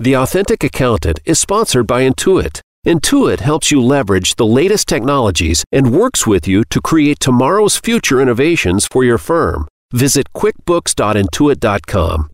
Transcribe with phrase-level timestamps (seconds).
[0.00, 2.60] The Authentic Accountant is sponsored by Intuit.
[2.86, 8.20] Intuit helps you leverage the latest technologies and works with you to create tomorrow's future
[8.20, 9.66] innovations for your firm.
[9.92, 12.30] Visit quickbooks.intuit.com.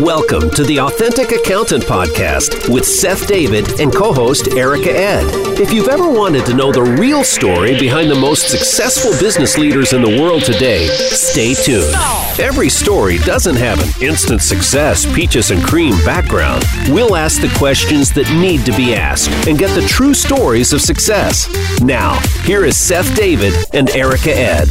[0.00, 5.24] Welcome to the Authentic Accountant Podcast with Seth David and co host Erica Ed.
[5.58, 9.92] If you've ever wanted to know the real story behind the most successful business leaders
[9.92, 11.92] in the world today, stay tuned.
[12.38, 16.64] Every story doesn't have an instant success, peaches and cream background.
[16.90, 20.80] We'll ask the questions that need to be asked and get the true stories of
[20.80, 21.48] success.
[21.80, 24.68] Now, here is Seth David and Erica Ed.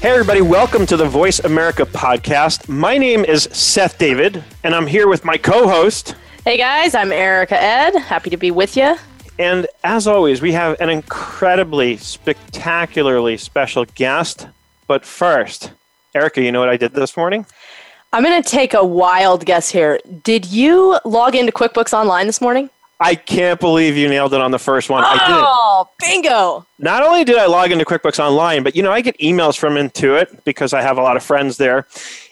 [0.00, 2.70] Hey, everybody, welcome to the Voice America podcast.
[2.70, 6.14] My name is Seth David, and I'm here with my co host.
[6.42, 7.94] Hey, guys, I'm Erica Ed.
[7.98, 8.96] Happy to be with you.
[9.38, 14.48] And as always, we have an incredibly, spectacularly special guest.
[14.86, 15.70] But first,
[16.14, 17.44] Erica, you know what I did this morning?
[18.14, 20.00] I'm going to take a wild guess here.
[20.22, 22.70] Did you log into QuickBooks Online this morning?
[23.00, 25.02] I can't believe you nailed it on the first one.
[25.02, 25.22] Oh, I did.
[25.28, 26.66] Oh, bingo.
[26.78, 29.74] Not only did I log into QuickBooks Online, but you know, I get emails from
[29.74, 31.86] Intuit because I have a lot of friends there.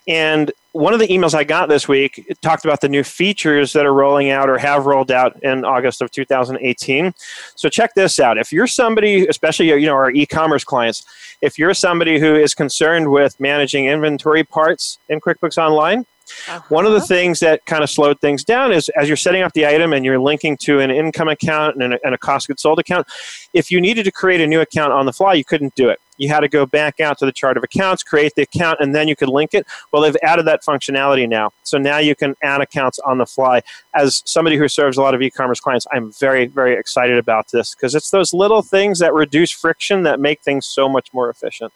[0.06, 3.86] And one of the emails I got this week talked about the new features that
[3.86, 7.14] are rolling out or have rolled out in August of 2018.
[7.56, 8.36] So check this out.
[8.38, 11.04] If you're somebody, especially you know our e-commerce clients,
[11.40, 16.04] if you're somebody who is concerned with managing inventory parts in QuickBooks Online,
[16.48, 16.60] uh-huh.
[16.68, 19.52] One of the things that kind of slowed things down is as you're setting up
[19.52, 22.62] the item and you're linking to an income account and a, and a cost goods
[22.62, 23.06] sold account,
[23.54, 26.00] if you needed to create a new account on the fly, you couldn't do it.
[26.18, 28.92] You had to go back out to the chart of accounts, create the account, and
[28.94, 29.66] then you could link it.
[29.92, 31.52] Well, they've added that functionality now.
[31.62, 33.62] So now you can add accounts on the fly.
[33.94, 37.52] As somebody who serves a lot of e commerce clients, I'm very, very excited about
[37.52, 41.30] this because it's those little things that reduce friction that make things so much more
[41.30, 41.72] efficient.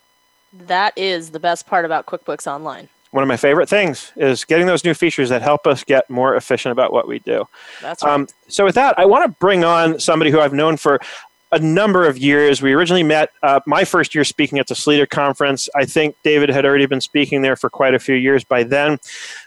[0.52, 4.66] That is the best part about QuickBooks Online one of my favorite things is getting
[4.66, 7.46] those new features that help us get more efficient about what we do.
[7.80, 8.12] That's right.
[8.12, 10.98] Um, so with that, I want to bring on somebody who I've known for
[11.52, 12.62] a number of years.
[12.62, 15.68] We originally met uh, my first year speaking at the Sleeter Conference.
[15.76, 18.98] I think David had already been speaking there for quite a few years by then.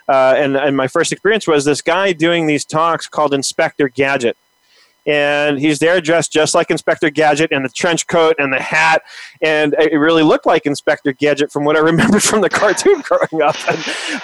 [0.08, 4.36] Uh, and, and my first experience was this guy doing these talks called Inspector Gadget
[5.06, 9.02] and he's there dressed just like Inspector Gadget in the trench coat and the hat,
[9.40, 13.42] and it really looked like Inspector Gadget from what I remembered from the cartoon growing
[13.42, 13.56] up.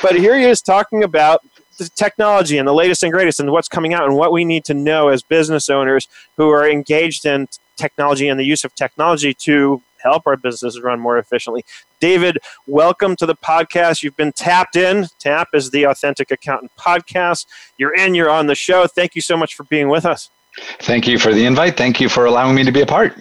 [0.02, 1.42] But here he is talking about
[1.78, 4.64] the technology and the latest and greatest and what's coming out and what we need
[4.64, 9.32] to know as business owners who are engaged in technology and the use of technology
[9.32, 11.64] to help our businesses run more efficiently.
[12.00, 14.02] David, welcome to the podcast.
[14.02, 15.06] You've been tapped in.
[15.18, 17.46] TAP is the Authentic Accountant podcast.
[17.78, 18.86] You're in, you're on the show.
[18.86, 20.28] Thank you so much for being with us.
[20.80, 21.76] Thank you for the invite.
[21.76, 23.14] Thank you for allowing me to be a part.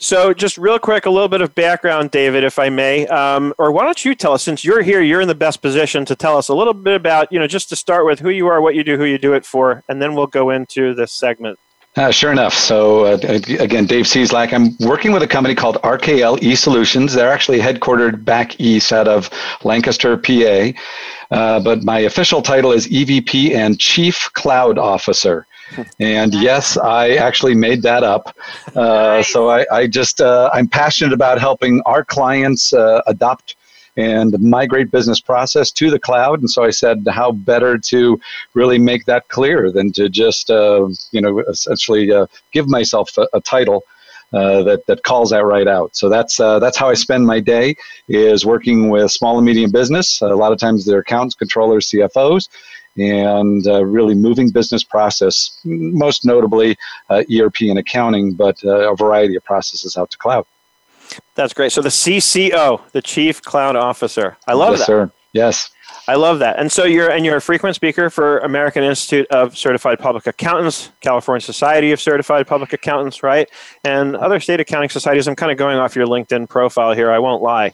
[0.00, 3.72] So, just real quick, a little bit of background, David, if I may, um, or
[3.72, 6.36] why don't you tell us, since you're here, you're in the best position to tell
[6.38, 8.76] us a little bit about, you know, just to start with who you are, what
[8.76, 11.58] you do, who you do it for, and then we'll go into this segment.
[11.98, 12.54] Uh, sure enough.
[12.54, 13.18] So, uh,
[13.58, 14.52] again, Dave Cieslak.
[14.52, 17.12] I'm working with a company called RKL E Solutions.
[17.12, 19.28] They're actually headquartered back east out of
[19.64, 20.70] Lancaster, PA.
[21.32, 25.44] Uh, but my official title is EVP and Chief Cloud Officer.
[26.00, 28.34] And yes, I actually made that up.
[28.74, 33.56] Uh, so I, I just, uh, I'm passionate about helping our clients uh, adopt
[33.98, 36.38] and migrate business process to the cloud.
[36.38, 38.18] And so I said, how better to
[38.54, 43.26] really make that clear than to just, uh, you know, essentially uh, give myself a,
[43.34, 43.82] a title.
[44.30, 45.96] Uh, that that calls that right out.
[45.96, 47.74] So that's uh, that's how I spend my day
[48.08, 50.20] is working with small and medium business.
[50.20, 52.46] A lot of times they're accountants, controllers, CFOs,
[52.98, 56.76] and uh, really moving business process, most notably
[57.08, 60.44] uh, ERP and accounting, but uh, a variety of processes out to cloud.
[61.34, 61.72] That's great.
[61.72, 64.36] So the CCO, the Chief Cloud Officer.
[64.46, 64.86] I love yes, that.
[64.86, 65.12] Sir.
[65.32, 65.70] Yes.
[66.06, 66.58] I love that.
[66.58, 70.90] And so you're and you're a frequent speaker for American Institute of Certified Public Accountants,
[71.00, 73.48] California Society of Certified Public Accountants, right?
[73.84, 75.28] And other state accounting societies.
[75.28, 77.10] I'm kind of going off your LinkedIn profile here.
[77.10, 77.72] I won't lie.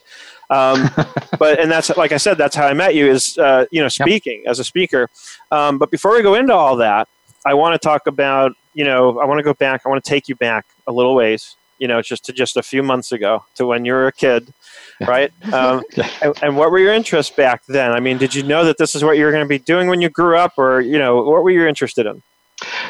[0.51, 0.91] Um,
[1.39, 3.89] but and that's like I said, that's how I met you is uh, you know
[3.89, 4.51] speaking yep.
[4.51, 5.09] as a speaker.
[5.53, 7.09] Um, but before we go into all that,
[7.47, 9.83] I want to talk about you know I want to go back.
[9.87, 11.57] I want to take you back a little ways.
[11.79, 14.53] You know, just to just a few months ago to when you were a kid,
[15.01, 15.33] right?
[15.53, 15.83] Um,
[16.23, 17.93] and, and, what were your interests back then?
[17.93, 19.89] I mean, did you know that this is what you were going to be doing
[19.89, 22.23] when you grew up, or you know, what were you interested in?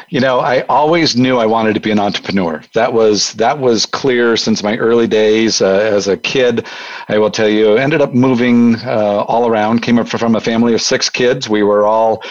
[0.09, 2.61] You know, I always knew I wanted to be an entrepreneur.
[2.73, 6.65] That was that was clear since my early days uh, as a kid.
[7.09, 9.81] I will tell you, ended up moving uh, all around.
[9.81, 11.49] Came up from a family of six kids.
[11.49, 12.23] We were all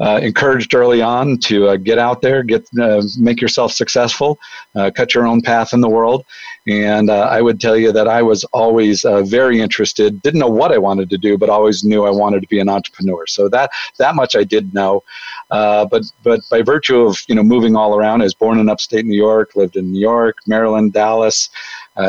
[0.00, 4.38] uh, encouraged early on to uh, get out there, get uh, make yourself successful,
[4.74, 6.24] uh, cut your own path in the world.
[6.70, 10.22] And uh, I would tell you that I was always uh, very interested.
[10.22, 12.68] Didn't know what I wanted to do, but always knew I wanted to be an
[12.68, 13.26] entrepreneur.
[13.26, 15.02] So that that much I did know.
[15.50, 18.68] Uh, but but by virtue of you know moving all around, I was born in
[18.68, 21.50] upstate New York, lived in New York, Maryland, Dallas,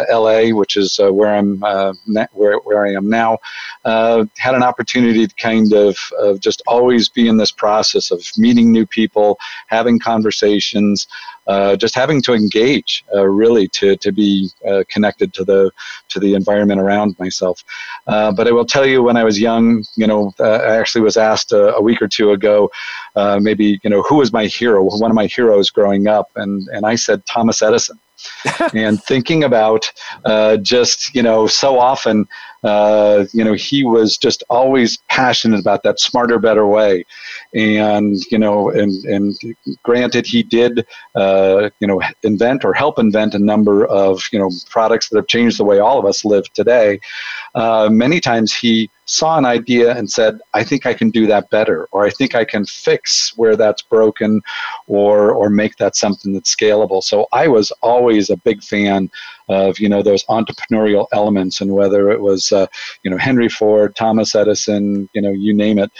[0.09, 1.93] L.A., which is uh, where I'm uh,
[2.33, 3.37] where where I am now.
[3.83, 8.23] Uh, had an opportunity to kind of, of just always be in this process of
[8.37, 11.07] meeting new people, having conversations,
[11.47, 15.71] uh, just having to engage uh, really to, to be uh, connected to the
[16.09, 17.63] to the environment around myself.
[18.05, 21.01] Uh, but I will tell you, when I was young, you know, uh, I actually
[21.01, 22.69] was asked a, a week or two ago,
[23.39, 24.83] maybe you know, who was my hero?
[24.83, 27.99] One of my heroes growing up, and and I said Thomas Edison.
[28.73, 29.91] and thinking about
[30.25, 32.27] uh, just you know so often
[32.63, 37.05] uh, you know, he was just always passionate about that smarter, better way.
[37.53, 39.35] And, you know, and, and
[39.83, 40.85] granted, he did,
[41.15, 45.27] uh, you know, invent or help invent a number of, you know, products that have
[45.27, 46.99] changed the way all of us live today.
[47.55, 51.49] Uh, many times he saw an idea and said, I think I can do that
[51.49, 54.41] better, or I think I can fix where that's broken,
[54.87, 57.03] or, or make that something that's scalable.
[57.03, 59.09] So I was always a big fan
[59.51, 62.67] of you know those entrepreneurial elements, and whether it was uh,
[63.03, 65.91] you know Henry Ford, Thomas Edison, you know you name it.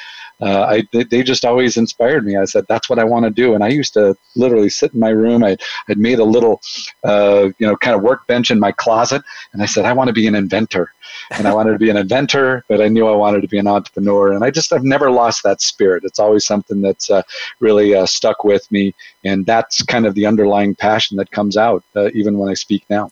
[0.42, 2.36] Uh, I they, just always inspired me.
[2.36, 5.00] I said that's what I want to do, and I used to literally sit in
[5.00, 5.44] my room.
[5.44, 5.56] I
[5.88, 6.62] I'd made a little
[7.04, 9.22] uh, you know kind of workbench in my closet,
[9.54, 10.92] and I said I want to be an inventor,
[11.32, 13.68] and I wanted to be an inventor, but I knew I wanted to be an
[13.68, 16.04] entrepreneur, and I just I've never lost that spirit.
[16.06, 17.22] It's always something that's uh,
[17.60, 21.84] really uh, stuck with me, and that's kind of the underlying passion that comes out
[21.96, 23.12] uh, even when I speak now.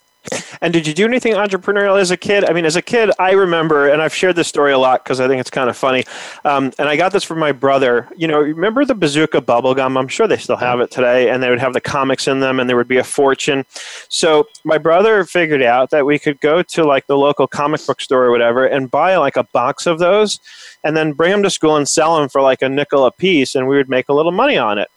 [0.61, 2.43] And did you do anything entrepreneurial as a kid?
[2.45, 5.19] I mean, as a kid, I remember, and I've shared this story a lot because
[5.19, 6.03] I think it's kind of funny.
[6.45, 8.07] Um, and I got this from my brother.
[8.15, 9.97] You know, remember the Bazooka bubble gum?
[9.97, 11.29] I'm sure they still have it today.
[11.29, 13.65] And they would have the comics in them, and there would be a fortune.
[14.09, 18.01] So my brother figured out that we could go to like the local comic book
[18.01, 20.39] store or whatever and buy like a box of those,
[20.83, 23.55] and then bring them to school and sell them for like a nickel a piece,
[23.55, 24.89] and we would make a little money on it.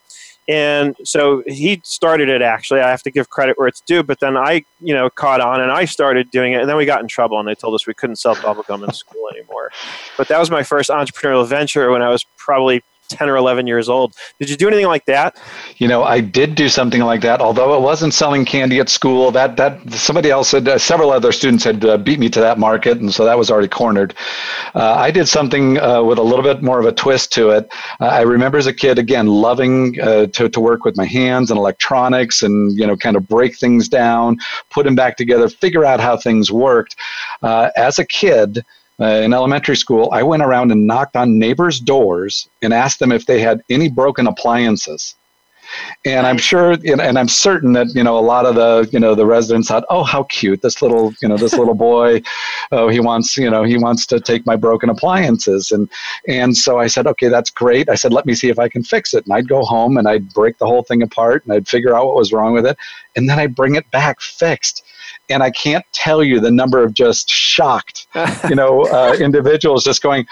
[0.48, 2.80] And so he started it actually.
[2.80, 5.60] I have to give credit where it's due, but then I, you know, caught on
[5.60, 6.60] and I started doing it.
[6.60, 8.92] And then we got in trouble and they told us we couldn't sell bubblegum in
[8.92, 9.70] school anymore.
[10.16, 13.88] But that was my first entrepreneurial venture when I was probably 10 or 11 years
[13.88, 14.14] old.
[14.38, 15.36] Did you do anything like that?
[15.76, 19.30] You know, I did do something like that, although it wasn't selling candy at school.
[19.30, 22.58] That that somebody else had, uh, several other students had uh, beat me to that
[22.58, 24.14] market, and so that was already cornered.
[24.74, 27.72] Uh, I did something uh, with a little bit more of a twist to it.
[28.00, 31.50] Uh, I remember as a kid, again, loving uh, to, to work with my hands
[31.50, 34.38] and electronics and, you know, kind of break things down,
[34.70, 36.96] put them back together, figure out how things worked.
[37.42, 38.64] as a kid,
[39.00, 43.12] uh, in elementary school, I went around and knocked on neighbors' doors and asked them
[43.12, 45.14] if they had any broken appliances.
[46.04, 49.14] And I'm sure, and I'm certain that you know a lot of the you know
[49.14, 52.20] the residents thought, oh, how cute this little you know this little boy,
[52.72, 55.88] oh he wants you know he wants to take my broken appliances, and
[56.28, 57.88] and so I said, okay, that's great.
[57.88, 60.08] I said, let me see if I can fix it, and I'd go home and
[60.08, 62.76] I'd break the whole thing apart and I'd figure out what was wrong with it,
[63.16, 64.84] and then I'd bring it back fixed
[65.28, 68.06] and I can't tell you the number of just shocked,
[68.48, 70.26] you know, uh, individuals just going,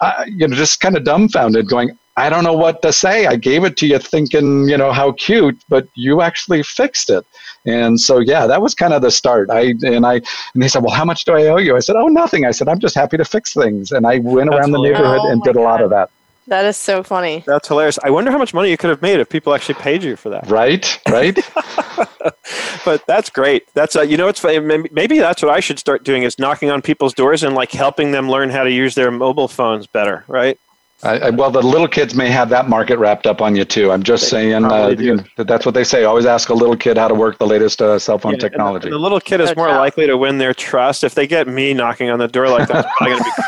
[0.00, 3.26] uh, you know, just kind of dumbfounded, going, I don't know what to say.
[3.26, 7.24] I gave it to you thinking, you know, how cute, but you actually fixed it.
[7.64, 9.48] And so, yeah, that was kind of the start.
[9.50, 11.74] I and I and they said, well, how much do I owe you?
[11.74, 12.44] I said, oh, nothing.
[12.44, 13.92] I said, I'm just happy to fix things.
[13.92, 16.10] And I went That's around the neighborhood oh, and did a lot of that.
[16.48, 17.44] That is so funny.
[17.46, 17.98] That's hilarious.
[18.02, 20.28] I wonder how much money you could have made if people actually paid you for
[20.30, 20.48] that.
[20.50, 21.36] Right, right.
[22.84, 23.72] but that's great.
[23.74, 24.88] That's uh, you know, it's funny.
[24.90, 28.10] Maybe that's what I should start doing is knocking on people's doors and like helping
[28.10, 30.24] them learn how to use their mobile phones better.
[30.26, 30.58] Right.
[31.04, 33.90] I, I, well, the little kids may have that market wrapped up on you too.
[33.90, 36.04] I'm just they saying uh, you know, that's what they say.
[36.04, 38.86] Always ask a little kid how to work the latest uh, cell phone yeah, technology.
[38.86, 41.74] And the, little kid is more likely to win their trust if they get me
[41.74, 42.86] knocking on the door like that.
[42.86, 43.42] It's probably going to be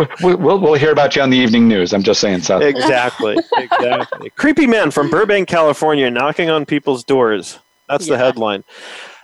[0.20, 0.36] creepy.
[0.42, 1.92] we'll, we'll hear about you on the evening news.
[1.92, 2.62] I'm just saying, Seth.
[2.62, 4.30] Exactly, exactly.
[4.30, 7.60] creepy man from Burbank, California, knocking on people's doors.
[7.88, 8.16] That's yeah.
[8.16, 8.64] the headline.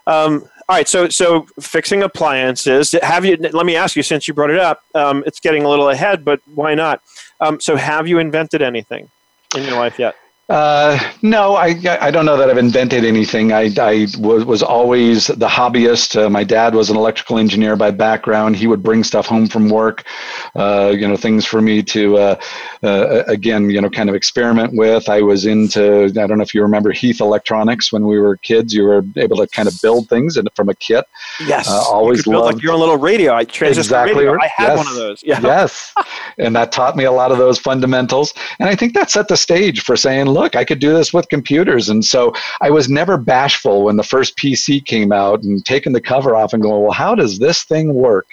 [0.06, 2.94] Um, all right, so so fixing appliances.
[3.02, 3.36] Have you?
[3.36, 6.24] Let me ask you, since you brought it up, um, it's getting a little ahead,
[6.24, 7.02] but why not?
[7.40, 9.10] Um, so, have you invented anything
[9.56, 10.14] in your life yet?
[10.50, 13.52] Uh, no, I, I don't know that I've invented anything.
[13.52, 16.20] I, I was, was always the hobbyist.
[16.20, 18.56] Uh, my dad was an electrical engineer by background.
[18.56, 20.02] He would bring stuff home from work,
[20.56, 22.40] uh, you know, things for me to, uh,
[22.82, 25.08] uh, again, you know, kind of experiment with.
[25.08, 28.74] I was into, I don't know if you remember Heath Electronics when we were kids.
[28.74, 31.04] You were able to kind of build things from a kit.
[31.46, 31.70] Yes.
[31.70, 33.34] Uh, always you loved, like your own little radio.
[33.34, 34.24] I transistor exactly.
[34.24, 34.36] radio.
[34.42, 34.78] I had yes.
[34.78, 35.22] one of those.
[35.22, 35.40] Yeah.
[35.40, 35.94] Yes.
[36.38, 38.34] and that taught me a lot of those fundamentals.
[38.58, 41.12] And I think that set the stage for saying, look, look, I could do this
[41.12, 41.88] with computers.
[41.88, 46.00] And so I was never bashful when the first PC came out and taking the
[46.00, 48.26] cover off and going, well, how does this thing work?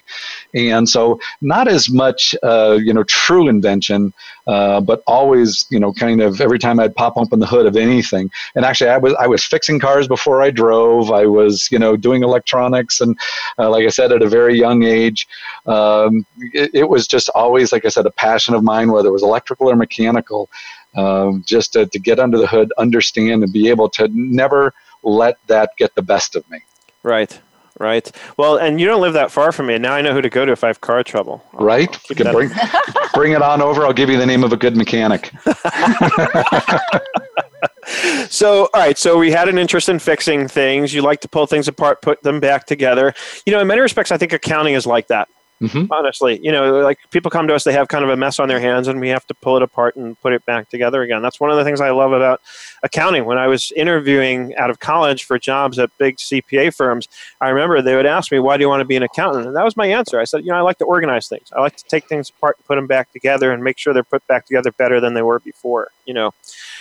[0.54, 4.14] And so not as much, uh, you know, true invention,
[4.48, 7.76] uh, but always, you know, kind of every time I'd pop open the hood of
[7.76, 8.32] anything.
[8.56, 11.12] And actually, I was I was fixing cars before I drove.
[11.12, 13.18] I was, you know, doing electronics, and
[13.60, 15.28] uh, like I said, at a very young age,
[15.66, 19.12] um, it, it, was just always, like I said, a passion of mine, whether it
[19.12, 20.50] was electrical or mechanical.
[20.96, 25.38] Um, just to, to get under the hood, understand, and be able to never let
[25.48, 26.60] that get the best of me.
[27.04, 27.40] Right.
[27.80, 28.12] Right.
[28.38, 29.78] Well, and you don't live that far from me.
[29.78, 31.44] Now I know who to go to if I have car trouble.
[31.54, 31.96] I'll, right.
[32.26, 32.50] I'll bring,
[33.14, 33.86] bring it on over.
[33.86, 35.32] I'll give you the name of a good mechanic.
[38.30, 38.98] so, all right.
[38.98, 40.92] So we had an interest in fixing things.
[40.92, 43.14] You like to pull things apart, put them back together.
[43.46, 45.28] You know, in many respects, I think accounting is like that.
[45.62, 45.92] Mm-hmm.
[45.92, 48.48] Honestly, you know, like people come to us, they have kind of a mess on
[48.48, 51.24] their hands, and we have to pull it apart and put it back together again.
[51.24, 52.42] That's one of the things I love about
[52.84, 53.26] accounting.
[53.26, 57.08] When I was interviewing out of college for jobs at big CPA firms,
[57.42, 59.56] I remember they would ask me, "Why do you want to be an accountant?" And
[59.56, 60.20] that was my answer.
[60.20, 61.52] I said, "You know, I like to organize things.
[61.56, 64.04] I like to take things apart and put them back together, and make sure they're
[64.04, 66.32] put back together better than they were before." You know,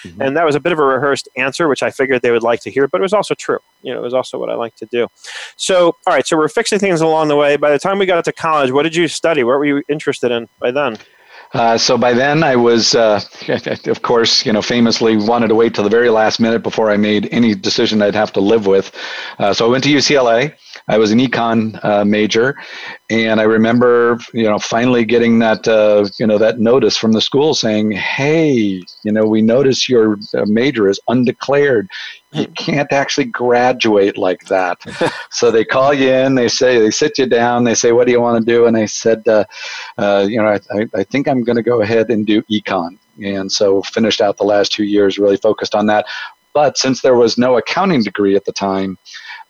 [0.02, 0.21] mm-hmm.
[0.21, 2.61] and that was a bit of a rehearsed answer, which I figured they would like
[2.61, 3.59] to hear, but it was also true.
[3.83, 5.06] You know, it was also what I like to do.
[5.56, 7.56] So, all right, so we're fixing things along the way.
[7.56, 9.44] By the time we got to college, what did you study?
[9.44, 10.96] What were you interested in by then?
[11.52, 13.20] Uh, so by then I was, uh,
[13.87, 16.96] of course, you know, famously wanted to wait till the very last minute before I
[16.96, 18.92] made any decision I'd have to live with.
[19.38, 20.54] Uh, so I went to UCLA.
[20.88, 22.57] I was an econ uh, major,
[23.11, 27.21] and I remember, you know, finally getting that, uh, you know, that notice from the
[27.21, 31.88] school saying, "Hey, you know, we notice your major is undeclared
[32.37, 34.78] you can't actually graduate like that.
[35.31, 38.12] so they call you in, they say, they sit you down, they say, what do
[38.12, 38.66] you want to do?
[38.66, 39.45] And I said, uh,
[39.99, 42.99] uh, you know, I, I think I'm going to go ahead and do econ.
[43.23, 46.07] And so finished out the last two years, really focused on that.
[46.52, 48.99] But since there was no accounting degree at the time,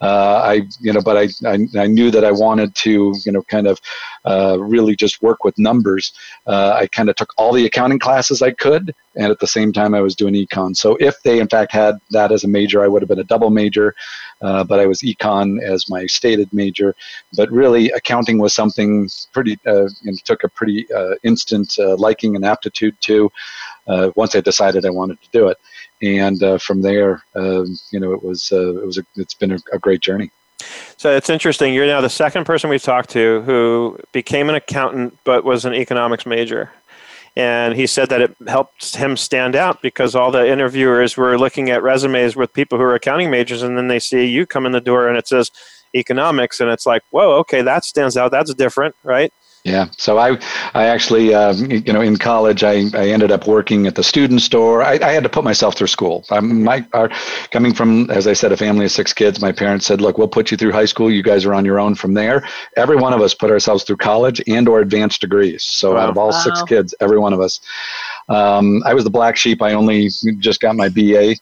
[0.01, 3.43] uh, I, you know, but I, I, I, knew that I wanted to, you know,
[3.43, 3.81] kind of
[4.27, 6.13] uh, really just work with numbers.
[6.47, 9.73] Uh, I kind of took all the accounting classes I could, and at the same
[9.73, 10.77] time I was doing econ.
[10.77, 13.25] So if they in fact had that as a major, I would have been a
[13.25, 13.95] double major,
[14.43, 16.95] uh, but I was econ as my stated major.
[17.35, 22.37] But really, accounting was something pretty, uh, you know, took a pretty uh, instant liking
[22.37, 23.31] and aptitude to.
[23.87, 25.59] Once I decided I wanted to do it
[26.03, 29.53] and uh, from there, uh, you know, it was uh, it was a, it's been
[29.53, 30.31] a, a, great journey.
[30.97, 31.73] So it's interesting.
[31.73, 35.75] You're now the second person we've talked to who became an accountant but was an
[35.75, 36.71] economics major.
[37.39, 41.69] And he said that it helped him stand out because all the interviewers were looking
[41.69, 44.73] at resumes with people who are accounting majors, and then they see you come in
[44.73, 45.51] the door and it says
[45.95, 48.31] economics, and it's like, whoa, okay, that stands out.
[48.31, 49.33] That's different, right?
[49.67, 49.89] Yeah.
[49.99, 50.39] So I,
[50.75, 54.41] I actually, uh, you know, in college, I, I ended up working at the student
[54.41, 54.81] store.
[54.81, 56.25] I, I had to put myself through school.
[56.31, 57.11] I'm, my, our,
[57.51, 60.29] coming from, as I said, a family of six kids, my parents said, look, we'll
[60.29, 61.11] put you through high school.
[61.11, 62.47] You guys are on your own from there.
[62.77, 65.65] Every one of us put ourselves through college and or advanced degrees.
[65.65, 66.03] So wow.
[66.03, 66.43] out of all wow.
[66.45, 67.59] six kids, every one of us.
[68.29, 69.63] Um, I was the black sheep.
[69.63, 71.35] I only just got my BA.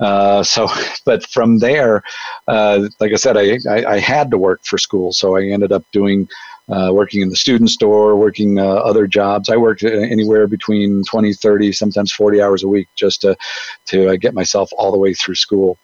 [0.00, 0.66] Uh, so,
[1.04, 2.02] but from there,
[2.48, 5.12] uh, like I said, I, I, I, had to work for school.
[5.12, 6.28] So I ended up doing
[6.68, 9.48] uh, working in the student store, working uh, other jobs.
[9.48, 13.36] I worked anywhere between 20, 30, sometimes 40 hours a week just to,
[13.86, 15.78] to uh, get myself all the way through school.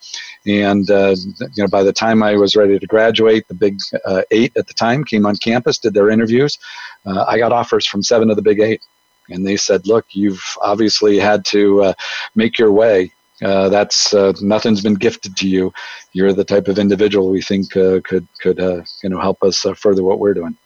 [0.47, 1.15] And uh,
[1.55, 4.67] you know, by the time I was ready to graduate, the big uh, eight at
[4.67, 6.59] the time came on campus, did their interviews.
[7.07, 8.83] Uh, I got offers from seven of the big eight.
[9.29, 11.95] And they said, look, you've obviously had to
[12.35, 13.13] make your way
[13.43, 15.73] uh, that's uh, nothing's been gifted to you.
[16.13, 19.65] You're the type of individual we think uh, could could uh, you know help us
[19.67, 20.57] uh, further what we're doing.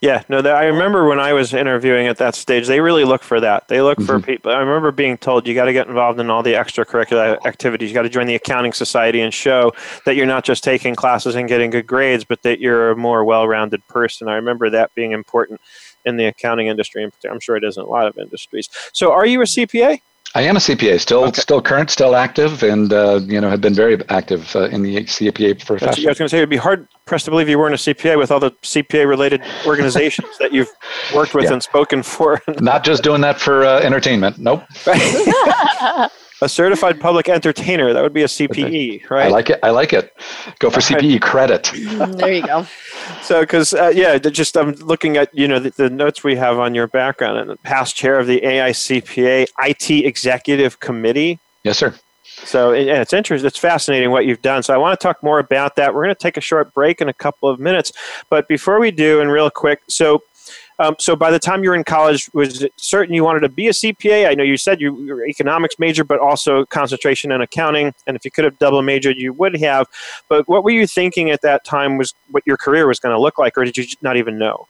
[0.00, 3.40] Yeah, no, I remember when I was interviewing at that stage, they really look for
[3.40, 3.66] that.
[3.68, 4.06] They look mm-hmm.
[4.06, 4.52] for people.
[4.52, 7.90] I remember being told you got to get involved in all the extracurricular activities.
[7.90, 9.72] You got to join the accounting society and show
[10.04, 13.24] that you're not just taking classes and getting good grades, but that you're a more
[13.24, 14.28] well-rounded person.
[14.28, 15.60] I remember that being important
[16.04, 17.10] in the accounting industry.
[17.28, 18.68] I'm sure it is in a lot of industries.
[18.92, 20.00] So, are you a CPA?
[20.36, 21.40] I am a CPA, still okay.
[21.40, 24.96] still current, still active, and uh, you know have been very active uh, in the
[24.96, 26.06] CPA profession.
[26.06, 28.18] I was going to say it'd be hard pressed to believe you weren't a CPA
[28.18, 30.70] with all the CPA related organizations that you've
[31.14, 31.54] worked with yeah.
[31.54, 32.42] and spoken for.
[32.60, 34.36] Not just doing that for uh, entertainment.
[34.36, 34.62] Nope.
[36.40, 36.46] Right.
[36.46, 37.92] a certified public entertainer.
[37.92, 39.26] That would be a CPE, right?
[39.26, 39.60] I like it.
[39.62, 40.12] I like it.
[40.58, 41.72] Go for CPE credit.
[42.16, 42.66] There you go.
[43.22, 46.58] So, because uh, yeah, just I'm looking at you know the, the, notes we have
[46.58, 51.38] on your background and past chair of the AICPA IT Executive Committee.
[51.62, 51.94] Yes, sir.
[52.44, 53.46] So yeah, it's interesting.
[53.46, 54.62] It's fascinating what you've done.
[54.62, 55.94] So I want to talk more about that.
[55.94, 57.92] We're going to take a short break in a couple of minutes,
[58.28, 60.22] but before we do, and real quick, so
[60.78, 63.48] Um, so by the time you were in college, was it certain you wanted to
[63.48, 64.28] be a CPA?
[64.28, 67.94] I know you said you were economics major, but also concentration in accounting.
[68.06, 69.86] And if you could have double majored, you would have.
[70.28, 73.20] But what were you thinking at that time was what your career was going to
[73.20, 74.68] look like, or did you not even know?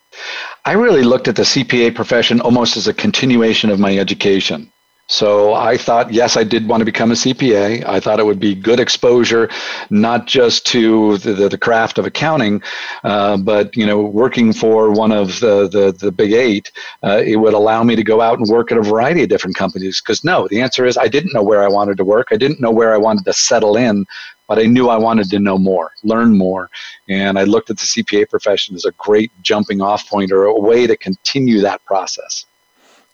[0.65, 4.71] I really looked at the CPA profession almost as a continuation of my education.
[5.09, 7.87] So I thought, yes, I did want to become a CPA.
[7.87, 9.49] I thought it would be good exposure,
[9.89, 12.61] not just to the, the, craft of accounting,
[13.05, 16.73] uh, but you know, working for one of the the, the big eight,
[17.05, 19.57] uh, it would allow me to go out and work at a variety of different
[19.57, 20.01] companies.
[20.01, 22.29] Because no, the answer is I didn't know where I wanted to work.
[22.33, 24.07] I didn't know where I wanted to settle in,
[24.49, 26.69] but I knew I wanted to know more, learn more,
[27.09, 30.59] and I looked at the CPA profession as a great jumping off point or a
[30.59, 32.45] way to continue that process.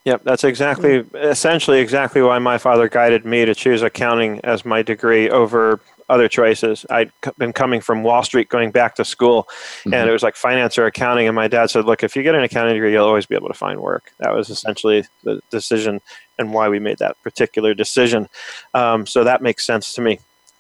[0.05, 4.83] Yep, that's exactly, essentially, exactly why my father guided me to choose accounting as my
[4.83, 6.85] degree over other choices.
[6.91, 9.95] I'd been coming from Wall Street, going back to school, mm-hmm.
[9.95, 11.27] and it was like finance or accounting.
[11.27, 13.49] And my dad said, "Look, if you get an accounting degree, you'll always be able
[13.49, 16.01] to find work." That was essentially the decision
[16.39, 18.29] and why we made that particular decision.
[18.75, 20.19] Um, so that makes sense to me.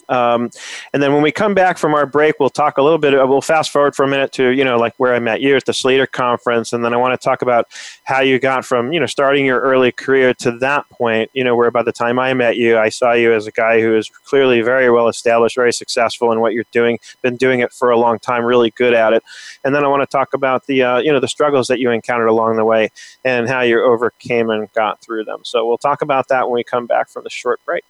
[0.09, 0.51] Um,
[0.93, 3.13] and then when we come back from our break, we'll talk a little bit.
[3.13, 5.65] We'll fast forward for a minute to you know like where I met you at
[5.65, 7.69] the Sleeter conference, and then I want to talk about
[8.05, 11.31] how you got from you know starting your early career to that point.
[11.33, 13.81] You know where by the time I met you, I saw you as a guy
[13.81, 17.73] who is clearly very well established, very successful in what you're doing, been doing it
[17.73, 19.23] for a long time, really good at it.
[19.65, 21.91] And then I want to talk about the uh, you know the struggles that you
[21.91, 22.91] encountered along the way
[23.25, 25.41] and how you overcame and got through them.
[25.45, 27.85] So we'll talk about that when we come back from the short break.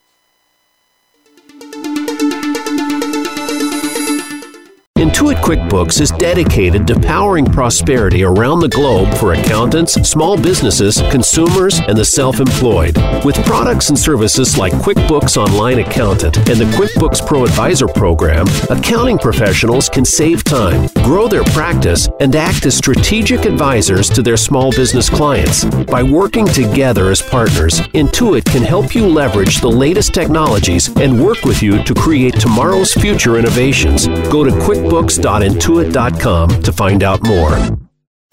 [5.02, 11.80] Intuit QuickBooks is dedicated to powering prosperity around the globe for accountants, small businesses, consumers,
[11.88, 12.96] and the self employed.
[13.24, 19.18] With products and services like QuickBooks Online Accountant and the QuickBooks Pro Advisor program, accounting
[19.18, 24.70] professionals can save time, grow their practice, and act as strategic advisors to their small
[24.70, 25.64] business clients.
[25.64, 31.42] By working together as partners, Intuit can help you leverage the latest technologies and work
[31.42, 34.06] with you to create tomorrow's future innovations.
[34.30, 37.81] Go to QuickBooks QuickBooks.intuit.com to find out more.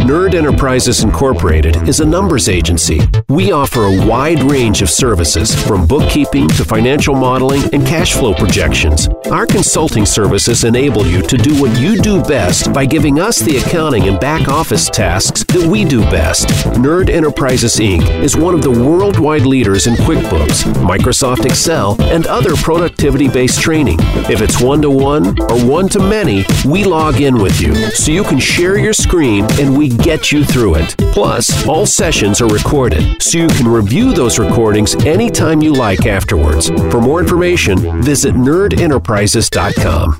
[0.09, 2.99] Nerd Enterprises Incorporated is a numbers agency.
[3.27, 8.34] We offer a wide range of services from bookkeeping to financial modeling and cash flow
[8.34, 9.07] projections.
[9.29, 13.57] Our consulting services enable you to do what you do best by giving us the
[13.57, 16.47] accounting and back office tasks that we do best.
[16.79, 18.01] Nerd Enterprises Inc.
[18.23, 23.99] is one of the worldwide leaders in QuickBooks, Microsoft Excel, and other productivity based training.
[24.27, 28.12] If it's one to one or one to many, we log in with you so
[28.12, 30.95] you can share your screen and we get you through it.
[31.13, 36.69] Plus, all sessions are recorded, so you can review those recordings anytime you like afterwards.
[36.69, 40.19] For more information, visit nerdenterprises.com.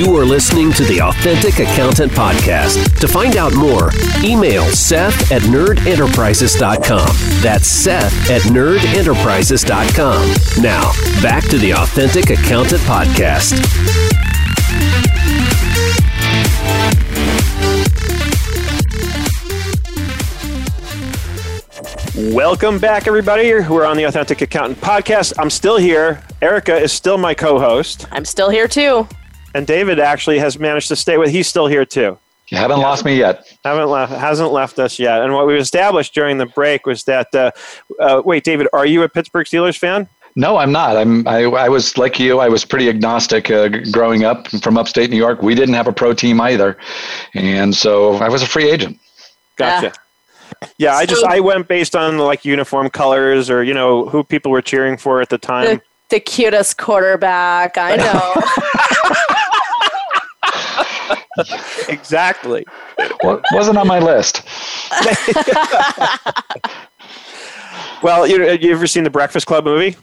[0.00, 2.98] You are listening to the Authentic Accountant Podcast.
[3.00, 3.90] To find out more,
[4.24, 7.42] email Seth at nerdenterprises.com.
[7.42, 10.62] That's Seth at nerdenterprises.com.
[10.62, 13.52] Now, back to the Authentic Accountant Podcast.
[22.34, 23.52] Welcome back, everybody.
[23.52, 25.34] We're on the Authentic Accountant Podcast.
[25.38, 26.22] I'm still here.
[26.40, 28.06] Erica is still my co host.
[28.10, 29.06] I'm still here too
[29.54, 31.30] and David actually has managed to stay with.
[31.30, 32.18] He's still here too.
[32.48, 32.86] You haven't yeah.
[32.86, 33.56] lost me yet.
[33.64, 34.12] Haven't left.
[34.12, 35.22] Hasn't left us yet.
[35.22, 37.32] And what we established during the break was that.
[37.34, 37.52] Uh,
[38.00, 40.08] uh, wait, David, are you a Pittsburgh Steelers fan?
[40.36, 40.96] No, I'm not.
[40.96, 41.26] I'm.
[41.28, 42.40] I, I was like you.
[42.40, 45.42] I was pretty agnostic uh, growing up from upstate New York.
[45.42, 46.76] We didn't have a pro team either,
[47.34, 48.98] and so I was a free agent.
[49.56, 49.92] Gotcha.
[50.78, 54.50] Yeah, I just I went based on like uniform colors or you know who people
[54.50, 55.76] were cheering for at the time.
[55.76, 57.76] The, the cutest quarterback.
[57.76, 58.34] I know.
[61.88, 62.64] exactly.
[63.22, 64.42] Well, wasn't on my list.
[68.02, 69.96] well, you, uh, you ever seen the Breakfast Club movie?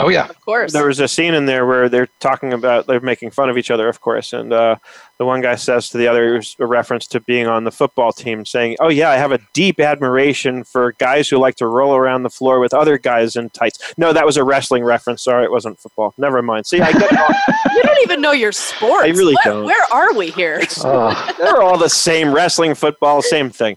[0.00, 0.72] Oh yeah, Of course.
[0.72, 3.70] There was a scene in there where they're talking about they're making fun of each
[3.70, 4.76] other, of course, and uh,
[5.18, 8.44] the one guy says to the other a reference to being on the football team,
[8.44, 12.22] saying, "Oh yeah, I have a deep admiration for guys who like to roll around
[12.22, 15.22] the floor with other guys in tights." No, that was a wrestling reference.
[15.24, 16.14] Sorry, it wasn't football.
[16.18, 16.66] Never mind.
[16.66, 17.36] See, I get it
[17.74, 19.04] you don't even know your sport.
[19.04, 19.64] I really What- don't.
[19.64, 20.62] Where are we here?
[20.84, 22.32] Uh, They're all the same.
[22.34, 23.76] Wrestling, football, same thing.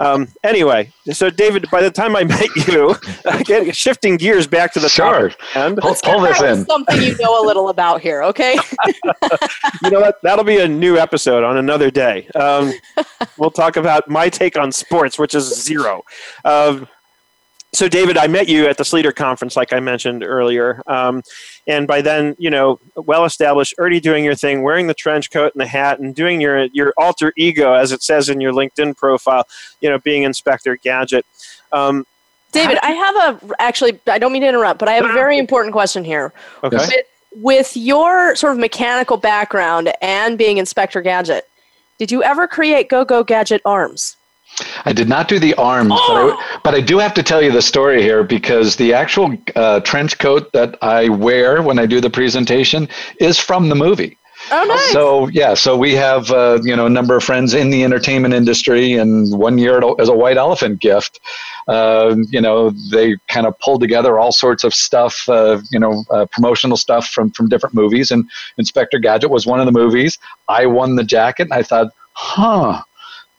[0.00, 2.94] Um, anyway, so David, by the time I met you,
[3.26, 5.28] again, shifting gears back to the Sure.
[5.30, 6.64] topic, and pull, pull this in.
[6.66, 8.56] Something you know a little about here, okay?
[9.82, 10.16] you know what?
[10.22, 12.28] That'll be a new episode on another day.
[12.34, 12.72] Um,
[13.38, 16.02] we'll talk about my take on sports, which is zero.
[16.44, 16.88] Um,
[17.74, 20.82] so, David, I met you at the Sleeter conference, like I mentioned earlier.
[20.86, 21.22] Um,
[21.66, 25.54] and by then, you know, well established, already doing your thing, wearing the trench coat
[25.54, 28.96] and the hat, and doing your your alter ego, as it says in your LinkedIn
[28.96, 29.44] profile.
[29.80, 31.24] You know, being Inspector Gadget.
[31.72, 32.06] Um,
[32.52, 35.38] David, I have a actually I don't mean to interrupt, but I have a very
[35.38, 36.34] important question here.
[36.62, 36.76] okay.
[36.76, 36.92] With,
[37.34, 41.48] with your sort of mechanical background and being Inspector Gadget,
[41.98, 44.16] did you ever create Go Go Gadget arms?
[44.84, 47.50] I did not do the arms, but, I, but I do have to tell you
[47.50, 52.00] the story here because the actual uh, trench coat that I wear when I do
[52.00, 52.88] the presentation
[53.18, 54.18] is from the movie.
[54.50, 54.92] Oh, nice.
[54.92, 58.34] So yeah, so we have uh, you know a number of friends in the entertainment
[58.34, 61.20] industry, and one year as a white elephant gift,
[61.68, 66.04] uh, you know they kind of pulled together all sorts of stuff, uh, you know,
[66.10, 70.18] uh, promotional stuff from from different movies, and Inspector Gadget was one of the movies.
[70.48, 72.82] I won the jacket, and I thought, huh.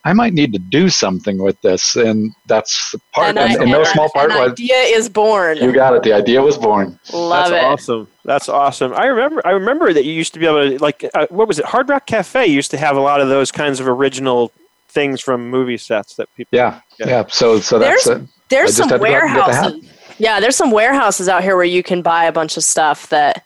[0.06, 3.30] I might need to do something with this, and that's the part.
[3.30, 5.58] An And, and idea- no small part an was idea is born.
[5.58, 6.04] you got it.
[6.04, 7.00] The idea was born.
[7.13, 7.66] Love That's it.
[7.66, 8.08] awesome.
[8.26, 8.94] That's awesome.
[8.94, 9.42] I remember.
[9.46, 11.06] I remember that you used to be able to like.
[11.13, 11.66] Uh, what was it?
[11.66, 14.52] Hard Rock Cafe used to have a lot of those kinds of original
[14.89, 16.50] things from movie sets that people.
[16.56, 17.08] Yeah, Yeah.
[17.08, 17.24] yeah.
[17.30, 18.28] So, so that's There's- it.
[18.50, 19.62] There's some had to go out and get the hat.
[19.72, 19.89] warehouses.
[20.20, 23.44] Yeah, there's some warehouses out here where you can buy a bunch of stuff that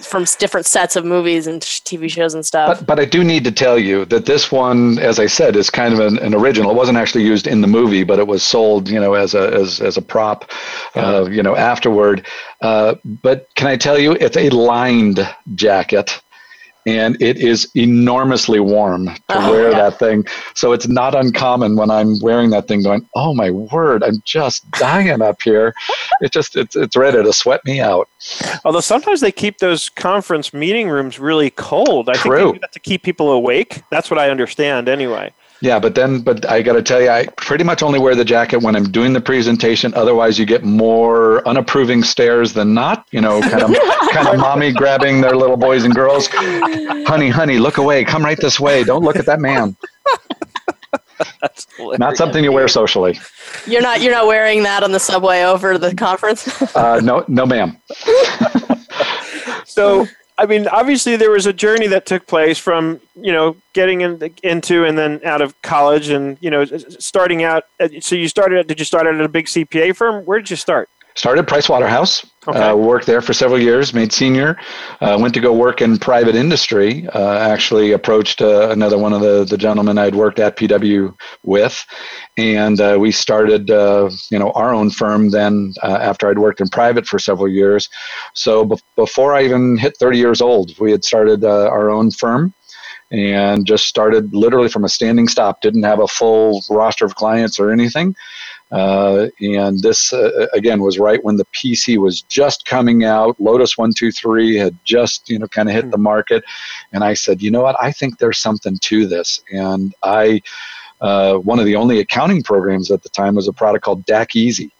[0.00, 2.78] from different sets of movies and TV shows and stuff.
[2.80, 5.70] But, but I do need to tell you that this one, as I said, is
[5.70, 6.70] kind of an, an original.
[6.70, 9.52] It wasn't actually used in the movie, but it was sold, you know, as a
[9.52, 10.50] as, as a prop,
[10.94, 12.26] uh, you know, afterward.
[12.60, 16.20] Uh, but can I tell you, it's a lined jacket,
[16.86, 19.78] and it is enormously warm to Oh, wear yeah.
[19.78, 20.24] that thing.
[20.54, 24.70] So it's not uncommon when I'm wearing that thing, going, "Oh my word, I'm just
[24.72, 25.74] dying up here."
[26.20, 28.08] It just it's it's ready to sweat me out.
[28.64, 32.08] Although sometimes they keep those conference meeting rooms really cold.
[32.08, 32.46] I think True.
[32.46, 33.82] they do that to keep people awake.
[33.90, 35.32] That's what I understand, anyway.
[35.64, 38.24] Yeah, but then, but I got to tell you, I pretty much only wear the
[38.24, 39.94] jacket when I'm doing the presentation.
[39.94, 43.06] Otherwise, you get more unapproving stares than not.
[43.12, 43.70] You know, kind of,
[44.12, 46.28] kind of mommy grabbing their little boys and girls.
[46.28, 48.04] Honey, honey, look away.
[48.04, 48.84] Come right this way.
[48.84, 49.74] Don't look at that man.
[51.40, 51.66] That's
[51.98, 53.18] Not something you wear socially.
[53.66, 56.46] You're not you're not wearing that on the subway over the conference.
[56.76, 57.78] Uh, no, no, ma'am.
[59.66, 64.00] So, I mean, obviously, there was a journey that took place from you know getting
[64.00, 67.64] in, into and then out of college, and you know starting out.
[68.00, 68.66] So you started.
[68.66, 70.24] Did you start out at a big CPA firm?
[70.24, 70.88] Where did you start?
[71.16, 72.26] Started Price Waterhouse.
[72.48, 72.58] Okay.
[72.58, 73.94] Uh, worked there for several years.
[73.94, 74.58] Made senior.
[75.00, 77.08] Uh, went to go work in private industry.
[77.14, 81.84] Uh, actually approached uh, another one of the the gentlemen I'd worked at PW with,
[82.36, 85.30] and uh, we started uh, you know our own firm.
[85.30, 87.88] Then uh, after I'd worked in private for several years,
[88.34, 92.10] so bef- before I even hit 30 years old, we had started uh, our own
[92.10, 92.54] firm.
[93.10, 95.60] And just started literally from a standing stop.
[95.60, 98.16] Didn't have a full roster of clients or anything.
[98.74, 103.40] Uh, and this uh, again was right when the PC was just coming out.
[103.40, 106.42] Lotus One Two Three had just you know kind of hit the market,
[106.92, 109.40] and I said, you know what, I think there's something to this.
[109.52, 110.42] And I,
[111.00, 114.72] uh, one of the only accounting programs at the time was a product called DacEasy,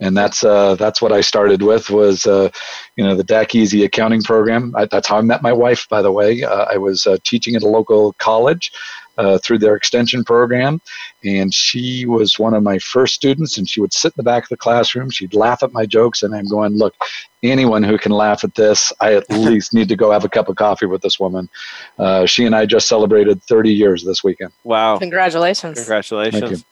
[0.00, 2.50] and that's uh, that's what I started with was uh,
[2.96, 4.74] you know the DacEasy accounting program.
[4.76, 6.42] I, that's how I met my wife, by the way.
[6.42, 8.72] Uh, I was uh, teaching at a local college.
[9.18, 10.80] Uh, through their extension program,
[11.24, 13.58] and she was one of my first students.
[13.58, 15.10] And she would sit in the back of the classroom.
[15.10, 16.94] She'd laugh at my jokes, and I'm going, "Look,
[17.42, 20.48] anyone who can laugh at this, I at least need to go have a cup
[20.48, 21.50] of coffee with this woman."
[21.98, 24.52] Uh, she and I just celebrated 30 years this weekend.
[24.64, 24.98] Wow!
[24.98, 25.78] Congratulations.
[25.78, 26.40] Congratulations.
[26.40, 26.64] Thank you.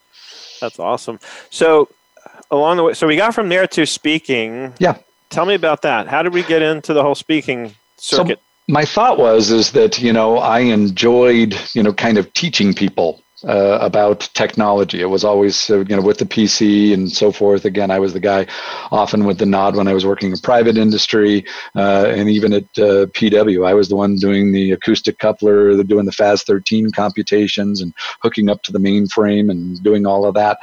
[0.61, 1.21] That's awesome.
[1.51, 1.89] So,
[2.51, 4.73] along the way, so we got from there to speaking.
[4.79, 4.99] Yeah.
[5.29, 6.09] Tell me about that.
[6.09, 8.39] How did we get into the whole speaking circuit?
[8.39, 12.75] So my thought was is that you know I enjoyed you know kind of teaching
[12.75, 15.01] people uh, about technology.
[15.01, 17.65] It was always uh, you know with the PC and so forth.
[17.65, 18.47] Again, I was the guy
[18.91, 22.65] often with the nod when I was working in private industry uh, and even at
[22.77, 23.67] uh, PW.
[23.67, 28.51] I was the one doing the acoustic coupler, doing the FAS 13 computations and hooking
[28.51, 30.59] up to the mainframe and doing all of that.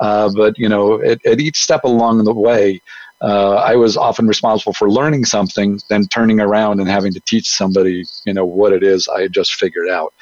[0.00, 2.80] Uh, but you know, at, at each step along the way.
[3.22, 7.48] Uh, I was often responsible for learning something, then turning around and having to teach
[7.48, 10.12] somebody, you know, what it is I had just figured out.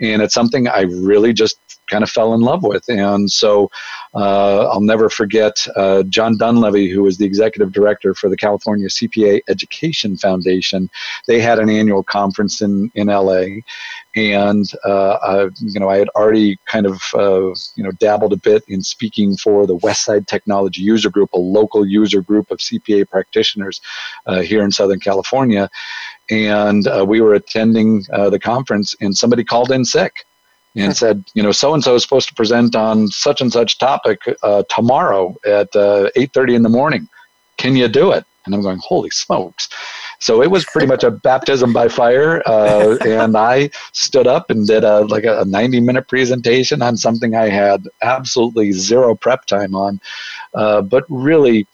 [0.00, 2.88] And it's something I really just kind of fell in love with.
[2.88, 3.70] And so
[4.14, 8.88] uh, I'll never forget uh, John Dunleavy, who was the executive director for the California
[8.88, 10.88] CPA Education Foundation.
[11.26, 13.60] They had an annual conference in, in LA.
[14.16, 18.36] And, uh, I, you know, I had already kind of, uh, you know, dabbled a
[18.36, 23.08] bit in speaking for the Westside Technology User Group, a local user group of CPA
[23.08, 23.80] practitioners
[24.26, 25.68] uh, here in Southern California.
[26.30, 30.24] And uh, we were attending the conference, and somebody called in sick
[30.76, 33.78] and said, you know, so and so is supposed to present on such and such
[33.78, 37.08] topic uh, tomorrow at uh, eight thirty in the morning.
[37.56, 38.24] Can you do it?
[38.46, 39.68] And I'm going, holy smokes!
[40.18, 44.66] So it was pretty much a baptism by fire, uh, and I stood up and
[44.66, 49.74] did a like a 90 minute presentation on something I had absolutely zero prep time
[49.74, 50.00] on,
[50.54, 51.66] uh, but really.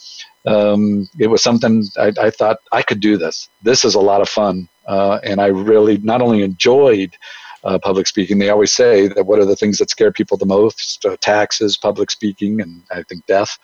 [0.49, 3.49] Um, it was something I, I, thought I could do this.
[3.65, 7.17] This is a lot of fun, uh, and I really not only enjoyed
[7.67, 8.39] uh, public speaking.
[8.39, 11.05] They always say that what are the things that scare people the most?
[11.05, 13.59] Uh, taxes, public speaking, and I think death.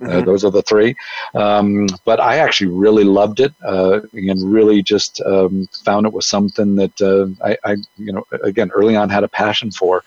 [0.00, 0.24] Uh, mm-hmm.
[0.24, 0.94] those are the three.
[1.34, 6.26] Um, but I actually really loved it uh, and really just um, found it was
[6.26, 10.02] something that uh, I, I, you know, again, early on had a passion for.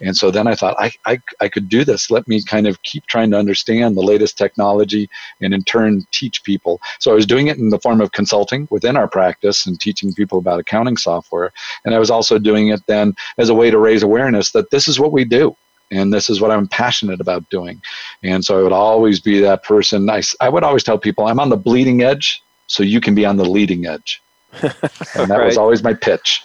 [0.00, 2.10] And so then I thought I, I, I could do this.
[2.10, 5.08] Let me kind of keep trying to understand the latest technology
[5.40, 6.80] and in turn teach people.
[6.98, 10.12] So I was doing it in the form of consulting within our practice and teaching
[10.12, 11.52] people about accounting software.
[11.84, 14.88] And I was also doing it then as a way to raise awareness that this
[14.88, 15.56] is what we do
[15.90, 17.80] and this is what I'm passionate about doing.
[18.22, 20.08] And so I would always be that person.
[20.08, 23.26] I, I would always tell people I'm on the bleeding edge, so you can be
[23.26, 24.22] on the leading edge.
[24.62, 25.46] and that right.
[25.46, 26.44] was always my pitch.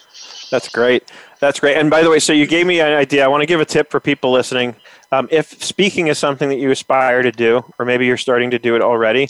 [0.50, 1.10] That's great.
[1.40, 1.76] That's great.
[1.76, 3.24] And by the way, so you gave me an idea.
[3.24, 4.76] I want to give a tip for people listening.
[5.12, 8.58] Um, if speaking is something that you aspire to do, or maybe you're starting to
[8.58, 9.28] do it already,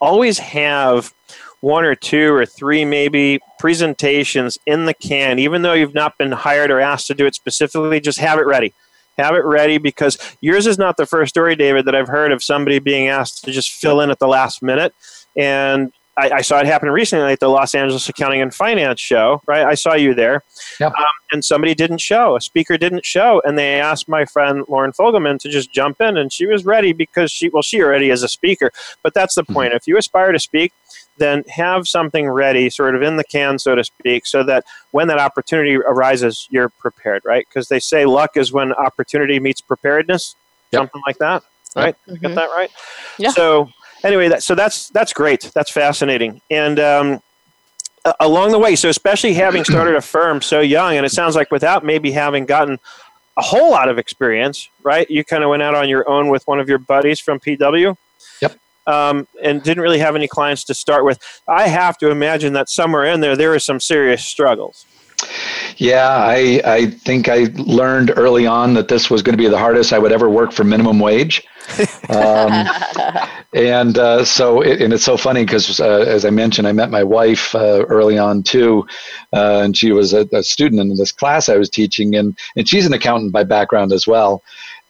[0.00, 1.12] always have
[1.60, 6.32] one or two or three maybe presentations in the can, even though you've not been
[6.32, 8.72] hired or asked to do it specifically, just have it ready.
[9.18, 12.42] Have it ready because yours is not the first story, David, that I've heard of
[12.42, 14.94] somebody being asked to just fill in at the last minute.
[15.36, 19.40] And I, I, saw it happen recently at the Los Angeles Accounting and Finance show,
[19.46, 19.64] right?
[19.64, 20.42] I saw you there.
[20.80, 20.92] Yep.
[20.92, 23.40] Um, and somebody didn't show, a speaker didn't show.
[23.44, 26.16] And they asked my friend Lauren Fogelman to just jump in.
[26.16, 28.70] And she was ready because she, well, she already is a speaker.
[29.02, 29.52] But that's the mm-hmm.
[29.52, 29.72] point.
[29.74, 30.72] If you aspire to speak,
[31.18, 35.08] then have something ready, sort of in the can, so to speak, so that when
[35.08, 37.46] that opportunity arises, you're prepared, right?
[37.48, 40.36] Because they say luck is when opportunity meets preparedness,
[40.70, 40.80] yep.
[40.80, 41.42] something like that,
[41.76, 41.96] right?
[42.06, 42.16] Yep.
[42.16, 42.34] Mm-hmm.
[42.34, 42.70] that right?
[43.18, 43.30] Yeah.
[43.30, 43.68] So
[44.04, 45.50] anyway, that, so that's that's great.
[45.54, 46.78] That's fascinating, and.
[46.78, 47.22] Um,
[48.20, 51.50] along the way, so especially having started a firm so young, and it sounds like
[51.50, 52.78] without maybe having gotten
[53.36, 55.08] a whole lot of experience, right?
[55.10, 57.96] You kind of went out on your own with one of your buddies from PW
[58.88, 61.18] um, and didn't really have any clients to start with.
[61.46, 64.86] I have to imagine that somewhere in there, there are some serious struggles.
[65.76, 69.58] Yeah, I, I think I learned early on that this was going to be the
[69.58, 71.46] hardest I would ever work for minimum wage.
[72.08, 72.66] Um,
[73.52, 76.90] and uh, so, it, and it's so funny because, uh, as I mentioned, I met
[76.90, 78.86] my wife uh, early on too,
[79.34, 82.66] uh, and she was a, a, student in this class I was teaching, and, and
[82.66, 84.42] she's an accountant by background as well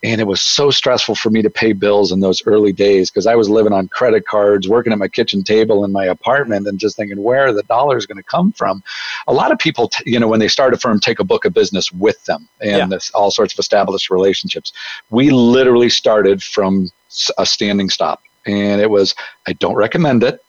[0.03, 3.27] and it was so stressful for me to pay bills in those early days because
[3.27, 6.79] I was living on credit cards, working at my kitchen table in my apartment, and
[6.79, 8.83] just thinking, where are the dollars going to come from?
[9.27, 11.45] A lot of people, t- you know, when they start a firm, take a book
[11.45, 12.87] of business with them and yeah.
[12.87, 14.73] this, all sorts of established relationships.
[15.11, 16.91] We literally started from
[17.37, 19.17] a standing stop, and it was,
[19.49, 20.41] I don't recommend it.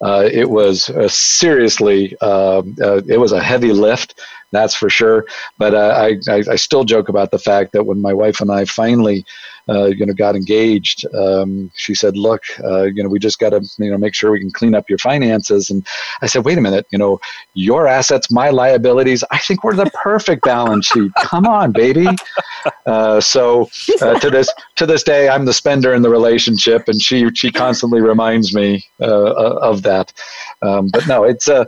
[0.00, 4.20] Uh, it was uh, seriously, uh, uh it was a heavy lift
[4.56, 5.26] that's for sure.
[5.58, 5.94] But uh,
[6.28, 9.24] I, I, I, still joke about the fact that when my wife and I finally,
[9.68, 13.50] uh, you know, got engaged, um, she said, "Look, uh, you know, we just got
[13.50, 15.86] to, you know, make sure we can clean up your finances." And
[16.22, 17.20] I said, "Wait a minute, you know,
[17.54, 19.24] your assets, my liabilities.
[19.30, 21.12] I think we're the perfect balance sheet.
[21.22, 22.06] Come on, baby."
[22.86, 23.68] Uh, so
[24.00, 27.50] uh, to this to this day, I'm the spender in the relationship, and she she
[27.50, 30.12] constantly reminds me uh, of that.
[30.62, 31.64] Um, but no, it's uh,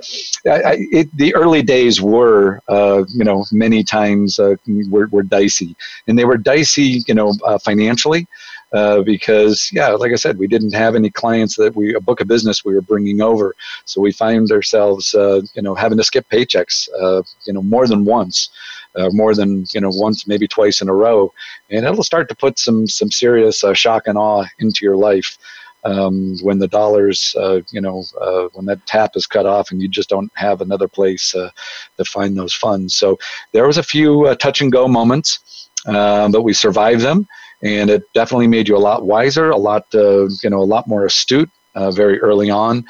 [0.46, 4.56] I, it, the early days were uh, you know many times uh,
[4.90, 7.58] were, were dicey, and they were dicey you know uh,
[7.88, 8.26] financially.
[8.72, 12.20] Uh, because yeah, like I said, we didn't have any clients that we a book
[12.20, 13.54] of business we were bringing over,
[13.86, 17.86] so we find ourselves uh, you know having to skip paychecks uh, you know more
[17.86, 18.50] than once,
[18.94, 21.32] uh, more than you know once maybe twice in a row,
[21.70, 25.38] and it'll start to put some some serious uh, shock and awe into your life
[25.84, 29.80] um, when the dollars, uh, you know, uh, when that tap is cut off and
[29.80, 31.50] you just don't have another place uh,
[31.96, 32.96] to find those funds.
[32.96, 33.18] So
[33.52, 37.26] there was a few uh, touch and go moments, um, but we survived them,
[37.62, 40.86] and it definitely made you a lot wiser, a lot, uh, you know, a lot
[40.86, 42.84] more astute uh, very early on,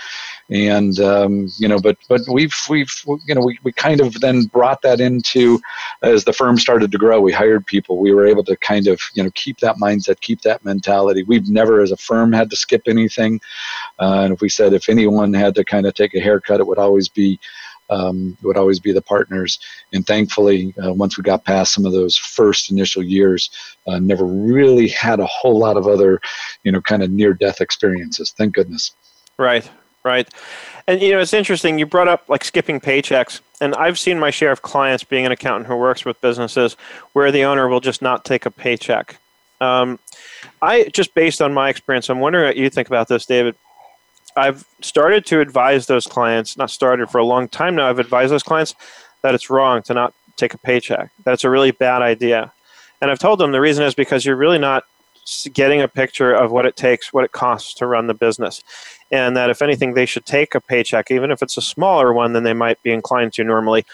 [0.49, 2.91] and um, you know, but but we've we've
[3.27, 5.61] you know we, we kind of then brought that into
[6.03, 7.21] as the firm started to grow.
[7.21, 7.99] We hired people.
[7.99, 11.23] We were able to kind of you know keep that mindset, keep that mentality.
[11.23, 13.41] We've never as a firm had to skip anything,
[13.99, 16.67] uh, and if we said if anyone had to kind of take a haircut, it
[16.67, 17.39] would always be
[17.91, 19.59] um, would always be the partners.
[19.93, 23.51] And thankfully, uh, once we got past some of those first initial years,
[23.87, 26.21] uh, never really had a whole lot of other,
[26.65, 28.35] you know, kind of near death experiences.
[28.37, 28.93] Thank goodness.
[29.39, 29.69] Right,
[30.05, 30.29] right.
[30.87, 31.79] And you know, it's interesting.
[31.79, 35.33] You brought up like skipping paychecks, and I've seen my share of clients being an
[35.33, 36.77] accountant who works with businesses
[37.13, 39.19] where the owner will just not take a paycheck.
[39.61, 39.99] Um,
[40.63, 43.55] I just based on my experience, I'm wondering what you think about this, David.
[44.37, 48.33] I've started to advise those clients, not started for a long time now, I've advised
[48.33, 48.75] those clients
[49.23, 52.53] that it's wrong to not take a paycheck, That's a really bad idea.
[53.01, 54.85] And I've told them the reason is because you're really not
[55.53, 58.63] getting a picture of what it takes, what it costs to run the business.
[59.11, 62.33] And that if anything, they should take a paycheck, even if it's a smaller one
[62.33, 63.85] than they might be inclined to normally.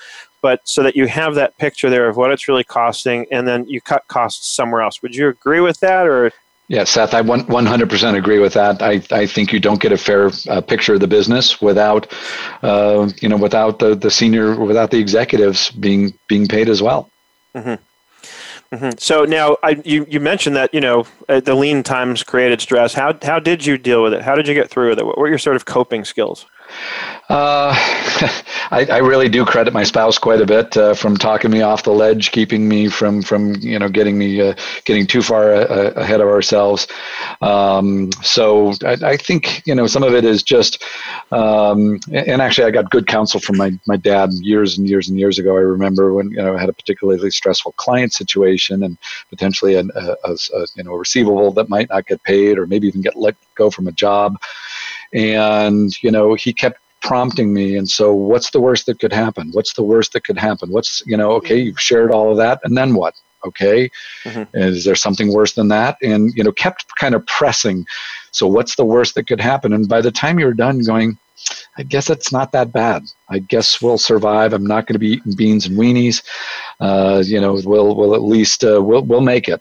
[0.43, 3.67] But so that you have that picture there of what it's really costing, and then
[3.67, 5.03] you cut costs somewhere else.
[5.03, 6.33] Would you agree with that, or
[6.69, 8.83] yeah, Seth, I 100% agree with that.
[8.83, 12.11] I, I think you don't get a fair uh, picture of the business without,
[12.63, 17.11] uh, you know, without the, the senior, without the executives being being paid as well.
[17.55, 17.75] Mm-hmm.
[18.75, 18.99] Mm-hmm.
[18.99, 22.95] So now I, you, you mentioned that, you know, uh, the lean times created stress.
[22.95, 24.23] How, how did you deal with it?
[24.23, 25.07] How did you get through with it?
[25.07, 26.47] What were your sort of coping skills?
[27.29, 27.73] Uh,
[28.71, 31.83] I, I, really do credit my spouse quite a bit uh, from talking me off
[31.83, 35.93] the ledge, keeping me from from you know getting me uh, getting too far uh,
[35.97, 36.87] ahead of ourselves.
[37.41, 40.83] Um, so I, I, think you know some of it is just,
[41.33, 45.19] um, and actually I got good counsel from my my dad years and years and
[45.19, 45.57] years ago.
[45.57, 48.99] I remember when you know I had a particularly stressful client situation and
[49.31, 52.87] potentially a, a, a you know a receivable that might not get paid or maybe
[52.87, 54.37] even get let go from a job
[55.15, 59.51] and you know he kept prompting me and so what's the worst that could happen
[59.53, 62.61] what's the worst that could happen what's you know okay you've shared all of that
[62.65, 63.91] and then what okay
[64.25, 64.43] mm-hmm.
[64.55, 67.87] is there something worse than that and you know kept kind of pressing
[68.31, 71.17] so what's the worst that could happen and by the time you're done going
[71.77, 73.03] I guess it's not that bad.
[73.29, 74.53] I guess we'll survive.
[74.53, 76.23] I'm not going to be eating beans and weenies.
[76.81, 79.61] Uh, you know, we'll we'll at least uh, we'll we'll make it.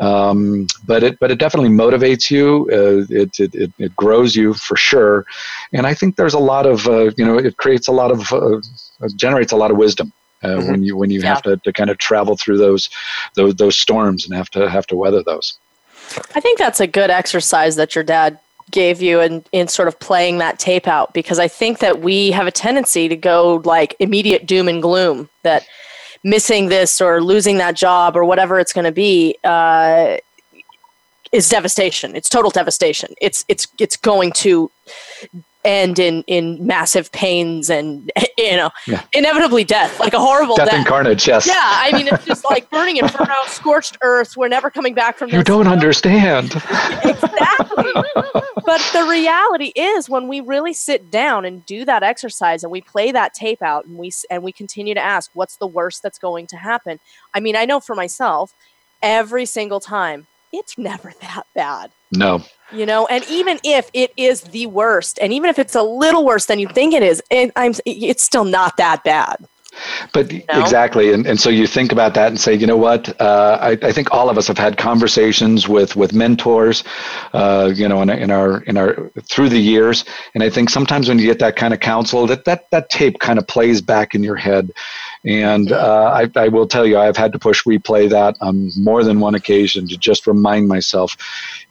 [0.00, 2.68] Um, but it but it definitely motivates you.
[2.72, 5.24] Uh, it, it, it, grows you for sure,
[5.72, 8.32] and I think there's a lot of uh, you know it creates a lot of
[8.32, 8.60] uh,
[9.14, 10.12] generates a lot of wisdom.
[10.42, 10.70] Uh, mm-hmm.
[10.72, 11.28] When you when you yeah.
[11.28, 12.90] have to, to kind of travel through those
[13.36, 15.58] those those storms and have to have to weather those.
[16.34, 18.38] I think that's a good exercise that your dad
[18.70, 22.30] gave you in, in sort of playing that tape out because I think that we
[22.30, 25.66] have a tendency to go like immediate doom and gloom that
[26.24, 30.16] missing this or losing that job or whatever it's going to be uh,
[31.30, 32.16] is devastation.
[32.16, 33.14] It's total devastation.
[33.20, 34.70] It's it's it's going to
[35.64, 39.02] end in in massive pains and you know yeah.
[39.12, 40.78] inevitably death like a horrible death, death.
[40.78, 41.46] and carnage yes.
[41.46, 45.30] Yeah i mean it's just like burning inferno scorched earth we're never coming back from
[45.30, 46.54] this you don't understand.
[47.04, 47.92] Exactly.
[48.64, 52.80] But the reality is when we really sit down and do that exercise and we
[52.80, 56.18] play that tape out and we and we continue to ask what's the worst that's
[56.18, 56.98] going to happen?
[57.34, 58.54] I mean i know for myself
[59.02, 61.90] every single time it's never that bad.
[62.12, 62.42] No.
[62.72, 66.24] You know and even if it is the worst and even if it's a little
[66.24, 69.36] worse than you think it is it, I'm, it's still not that bad.
[70.12, 70.60] But you know?
[70.60, 73.20] exactly and, and so you think about that and say you know what?
[73.20, 76.84] Uh, I, I think all of us have had conversations with with mentors
[77.32, 80.04] uh, you know in, in our in our through the years.
[80.34, 83.18] And i think sometimes when you get that kind of counsel that that, that tape
[83.18, 84.70] kind of plays back in your head
[85.24, 89.02] and uh, I, I, will tell you, I've had to push replay that on more
[89.02, 91.16] than one occasion to just remind myself,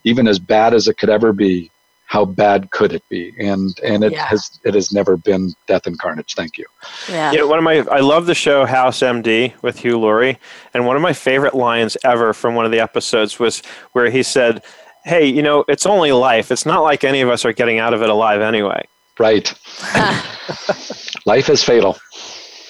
[0.03, 1.69] even as bad as it could ever be,
[2.13, 3.33] how bad could it be?
[3.39, 4.25] And and it yeah.
[4.25, 6.35] has it has never been death and carnage.
[6.35, 6.65] Thank you.
[7.09, 7.31] Yeah.
[7.31, 7.43] yeah.
[7.43, 10.37] One of my I love the show House MD with Hugh Laurie,
[10.75, 13.63] and one of my favorite lines ever from one of the episodes was
[13.93, 14.63] where he said,
[15.05, 16.51] "Hey, you know, it's only life.
[16.51, 18.87] It's not like any of us are getting out of it alive anyway."
[19.17, 19.51] Right.
[21.25, 21.97] life is fatal.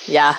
[0.07, 0.37] Yeah,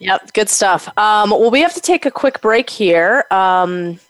[0.00, 0.88] Yep, good stuff.
[0.96, 3.26] Um, well, we have to take a quick break here.
[3.30, 4.00] Um,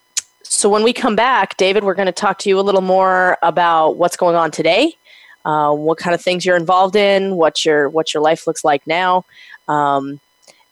[0.45, 3.37] so when we come back, David, we're going to talk to you a little more
[3.43, 4.97] about what's going on today,
[5.45, 8.87] uh, what kind of things you're involved in, what your what your life looks like
[8.87, 9.25] now,
[9.67, 10.21] um,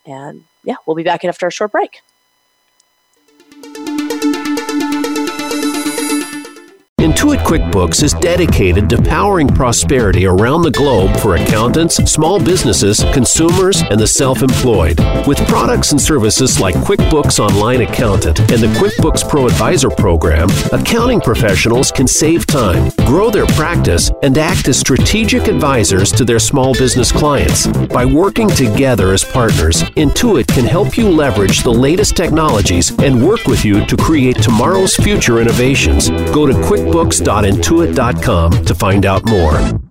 [0.06, 2.00] and yeah, we'll be back after a short break.
[7.18, 13.82] Intuit QuickBooks is dedicated to powering prosperity around the globe for accountants, small businesses, consumers,
[13.90, 15.00] and the self employed.
[15.26, 21.20] With products and services like QuickBooks Online Accountant and the QuickBooks Pro Advisor program, accounting
[21.20, 26.72] professionals can save time, grow their practice, and act as strategic advisors to their small
[26.74, 27.66] business clients.
[27.88, 33.44] By working together as partners, Intuit can help you leverage the latest technologies and work
[33.46, 36.10] with you to create tomorrow's future innovations.
[36.30, 36.54] Go to
[37.08, 39.87] quickbooks.intuit.com to find out more.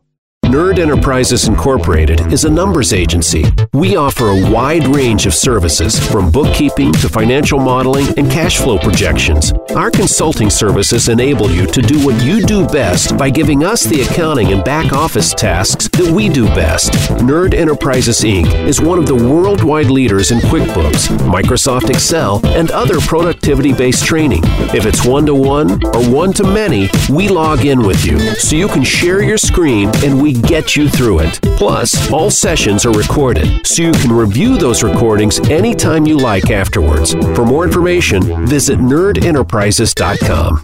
[0.48, 3.44] Nerd Enterprises Incorporated is a numbers agency.
[3.74, 8.80] We offer a wide range of services from bookkeeping to financial modeling and cash flow
[8.80, 9.52] projections.
[9.76, 14.04] Our consulting services enable you to do what you do best by giving us the
[14.04, 16.94] accounting and back office tasks that we do best.
[17.20, 18.48] Nerd Enterprises Inc.
[18.66, 24.44] is one of the worldwide leaders in QuickBooks, Microsoft Excel, and other productivity based training.
[24.74, 28.56] If it's one to one or one to many, we log in with you so
[28.56, 31.40] you can share your screen and we get you through it.
[31.58, 37.14] Plus, all sessions are recorded, so you can review those recordings anytime you like afterwards.
[37.36, 40.64] For more information, visit nerdenterprises.com.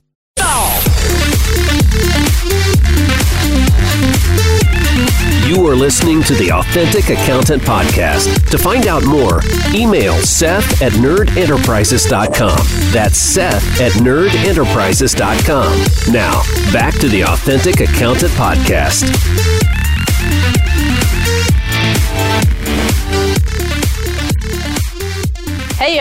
[5.45, 8.49] You are listening to the Authentic Accountant Podcast.
[8.49, 9.41] To find out more,
[9.75, 12.57] email Seth at nerdenterprises.com.
[12.91, 16.13] That's Seth at nerdenterprises.com.
[16.13, 19.03] Now, back to the Authentic Accountant Podcast.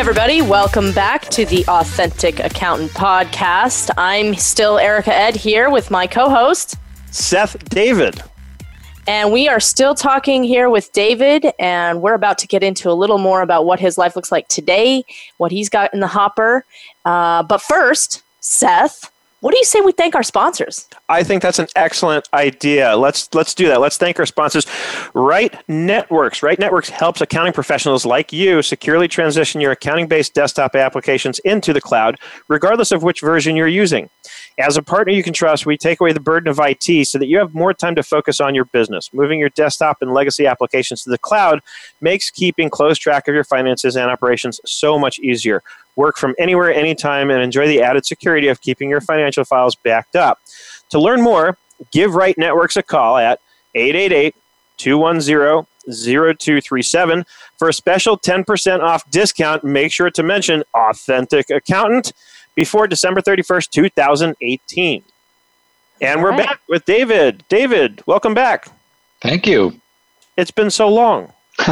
[0.03, 3.89] Everybody, welcome back to the Authentic Accountant Podcast.
[3.97, 6.75] I'm still Erica Ed here with my co host,
[7.13, 8.21] Seth David.
[9.07, 12.95] And we are still talking here with David, and we're about to get into a
[12.95, 15.05] little more about what his life looks like today,
[15.37, 16.65] what he's got in the hopper.
[17.05, 19.09] Uh, but first, Seth,
[19.43, 20.89] what do you say we thank our sponsors?
[21.09, 22.97] I think that's an excellent idea.
[22.97, 23.81] Let's let's do that.
[23.81, 24.69] Let's thank our sponsors.
[25.15, 26.45] Right Networks.
[26.45, 31.81] Right Networks helps accounting professionals like you securely transition your accounting-based desktop applications into the
[31.81, 34.09] cloud, regardless of which version you're using.
[34.59, 37.27] As a partner you can trust, we take away the burden of IT so that
[37.27, 39.13] you have more time to focus on your business.
[39.13, 41.63] Moving your desktop and legacy applications to the cloud
[42.01, 45.65] makes keeping close track of your finances and operations so much easier.
[45.97, 50.17] Work from anywhere, anytime, and enjoy the added security of keeping your financial files backed
[50.17, 50.41] up.
[50.91, 51.59] To learn more,
[51.91, 53.41] give Right Networks a call at
[53.75, 54.35] 888
[54.79, 57.25] 210 0237
[57.57, 59.65] for a special 10% off discount.
[59.65, 62.13] Make sure to mention Authentic Accountant
[62.55, 65.03] before December 31st, 2018.
[66.01, 66.47] And All we're right.
[66.47, 67.45] back with David.
[67.49, 68.69] David, welcome back.
[69.21, 69.81] Thank you.
[70.37, 71.33] It's been so long.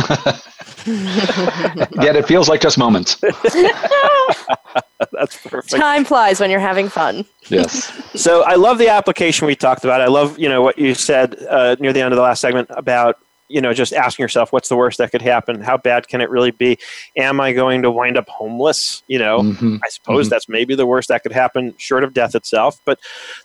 [2.01, 3.16] Yet it feels like just moments.
[5.12, 5.70] That's perfect.
[5.70, 7.24] Time flies when you're having fun.
[7.49, 7.93] Yes.
[8.14, 10.01] so I love the application we talked about.
[10.01, 12.68] I love you know what you said uh, near the end of the last segment
[12.70, 13.16] about
[13.51, 15.61] you know just asking yourself what's the worst that could happen?
[15.61, 16.78] How bad can it really be?
[17.16, 19.03] Am i going to wind up homeless?
[19.09, 19.76] You know mm-hmm.
[19.84, 20.30] i suppose mm-hmm.
[20.30, 22.80] that's maybe the worst that could happen short of death itself.
[22.84, 22.98] But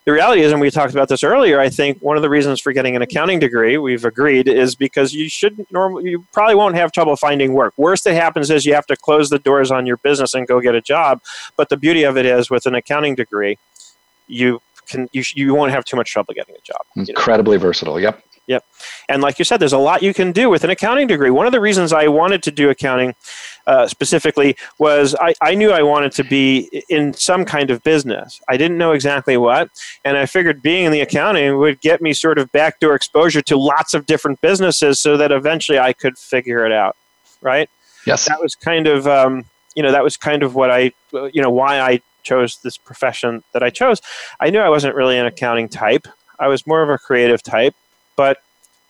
[0.06, 2.62] the reality is and we talked about this earlier i think one of the reasons
[2.62, 6.76] for getting an accounting degree we've agreed is because you shouldn't normally you probably won't
[6.76, 7.74] have trouble finding work.
[7.78, 10.60] Worst that happens is you have to close the doors on your business and go
[10.62, 11.22] get a job.
[11.58, 13.58] But the beauty of it is with an accounting degree
[14.28, 16.82] you can you, you won't have too much trouble getting a job.
[16.95, 17.64] Incredibly know?
[17.64, 17.99] versatile.
[17.99, 18.64] Yep Yep.
[19.10, 21.32] And like you said, there's a lot you can do with an accounting degree.
[21.32, 23.16] One of the reasons I wanted to do accounting
[23.66, 28.39] uh, specifically was I, I knew I wanted to be in some kind of business.
[28.48, 29.70] I didn't know exactly what.
[30.04, 33.58] And I figured being in the accounting would get me sort of backdoor exposure to
[33.58, 36.96] lots of different businesses so that eventually I could figure it out.
[37.41, 37.70] Right?
[38.06, 38.26] Yes.
[38.26, 40.91] That was kind of, um, you know, that was kind of what I,
[41.34, 44.02] you know, why I chose this profession that I chose.
[44.39, 46.08] I knew I wasn't really an accounting type.
[46.39, 47.76] I was more of a creative type
[48.16, 48.41] but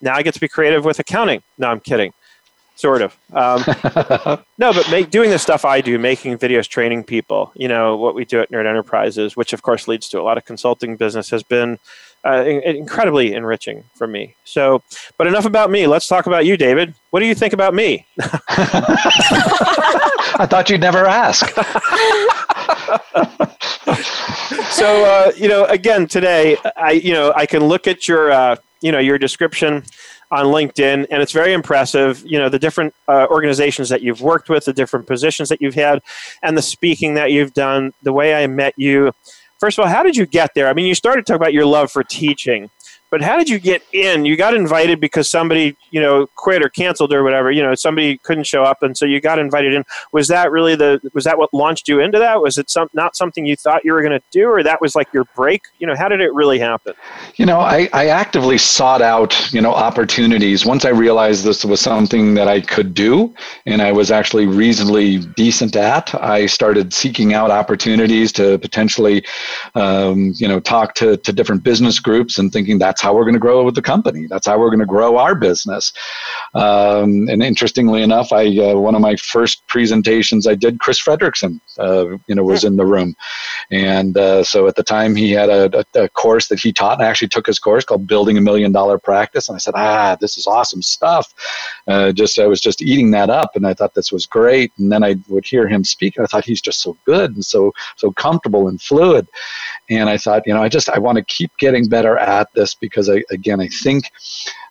[0.01, 1.41] now I get to be creative with accounting.
[1.57, 2.13] No, I'm kidding.
[2.76, 3.15] Sort of.
[3.32, 3.63] Um,
[4.57, 8.15] no, but make, doing the stuff I do, making videos, training people, you know, what
[8.15, 11.30] we do at Nerd Enterprises, which of course leads to a lot of consulting business,
[11.30, 11.80] has been
[12.26, 14.36] uh, in- incredibly enriching for me.
[14.43, 14.82] So,
[15.17, 15.88] but enough about me.
[15.88, 16.93] Let's talk about you, David.
[17.11, 18.05] What do you think about me?
[20.38, 21.47] I thought you'd never ask.
[24.71, 28.57] so, uh, you know, again, today, I, you know, I can look at your, uh,
[28.86, 29.83] you know your description
[30.29, 32.23] on LinkedIn, and it's very impressive.
[32.23, 35.73] You know the different uh, organizations that you've worked with, the different positions that you've
[35.73, 36.03] had,
[36.43, 37.93] and the speaking that you've done.
[38.03, 39.11] The way I met you.
[39.59, 40.67] First of all, how did you get there?
[40.67, 42.69] I mean, you started to talk about your love for teaching,
[43.16, 44.26] but how did you get in?
[44.26, 47.49] You got invited because somebody, you know, quit or canceled or whatever.
[47.49, 49.86] You know, somebody couldn't show up, and so you got invited in.
[50.11, 50.99] Was that really the?
[51.13, 52.41] Was that what launched you into that?
[52.41, 54.95] Was it some not something you thought you were going to do, or that was
[54.95, 55.61] like your break?
[55.80, 56.93] You know, how did it really happen?
[57.36, 61.80] You know, I, I actively sought out you know opportunities once I realized this was
[61.80, 63.34] something that I could do,
[63.66, 66.13] and I was actually reasonably decent at.
[66.22, 69.24] I started seeking out opportunities to potentially,
[69.74, 73.36] um, you know, talk to to different business groups and thinking that's how we're going
[73.36, 74.26] to grow with the company.
[74.28, 75.93] That's how we're going to grow our business.
[76.56, 81.60] Um, and interestingly enough, I uh, one of my first presentations I did, Chris Frederiksen,
[81.78, 83.16] uh, you know, was in the room,
[83.70, 86.97] and uh, so at the time he had a, a, a, course that he taught.
[86.97, 89.76] And I actually took his course called Building a Million Dollar Practice, and I said,
[89.76, 91.32] ah, this is awesome stuff.
[91.88, 94.72] Uh, just I was just eating that up, and I thought this was great.
[94.80, 97.45] And then I would hear him speak, and I thought he's just so good and
[97.45, 99.28] so so comfortable and fluid.
[99.91, 102.74] And I thought, you know, I just I want to keep getting better at this
[102.86, 104.11] because I again I think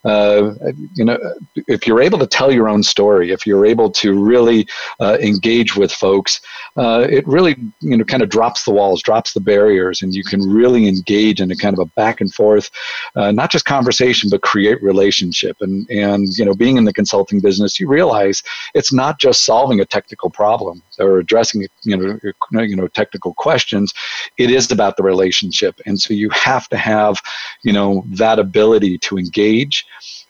[0.04, 0.52] uh,
[0.94, 1.18] you know,
[1.66, 4.66] if you're able to tell your own story, if you're able to really
[5.00, 6.40] uh, engage with folks,
[6.76, 10.22] uh, it really, you know, kind of drops the walls, drops the barriers, and you
[10.22, 12.70] can really engage in a kind of a back and forth,
[13.16, 15.56] uh, not just conversation, but create relationship.
[15.60, 18.42] And and you know, being in the consulting business, you realize
[18.74, 22.18] it's not just solving a technical problem or addressing, you know,
[22.62, 23.94] you know, technical questions.
[24.36, 27.20] It is about the relationship, and so you have to have,
[27.62, 29.86] you know, that ability to engage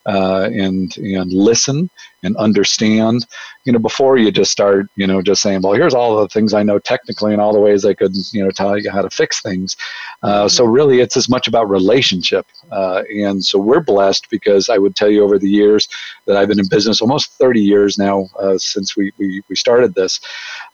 [0.06, 1.90] uh, and and listen
[2.22, 3.26] and understand.
[3.64, 6.54] You know, before you just start, you know, just saying, well, here's all the things
[6.54, 9.10] I know technically and all the ways I could, you know, tell you how to
[9.10, 9.76] fix things.
[10.22, 10.72] Uh, so mm-hmm.
[10.72, 12.46] really, it's as much about relationship.
[12.72, 15.88] Uh, and so we're blessed because I would tell you over the years
[16.26, 19.94] that I've been in business almost 30 years now uh, since we, we we started
[19.94, 20.20] this.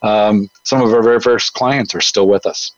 [0.02, 2.72] Um, some of our very first clients are still with us,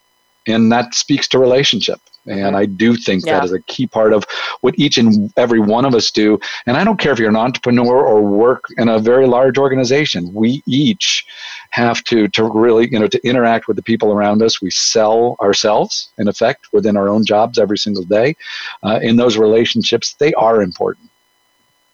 [0.47, 2.01] and that speaks to relationship.
[2.27, 3.35] And I do think yeah.
[3.35, 4.25] that is a key part of
[4.61, 6.39] what each and every one of us do.
[6.67, 10.33] And I don't care if you're an entrepreneur or work in a very large organization.
[10.33, 11.27] We each
[11.71, 14.63] have to to really you know to interact with the people around us.
[14.63, 18.37] We sell ourselves in effect within our own jobs every single day.
[18.83, 21.11] Uh, in those relationships, they are important.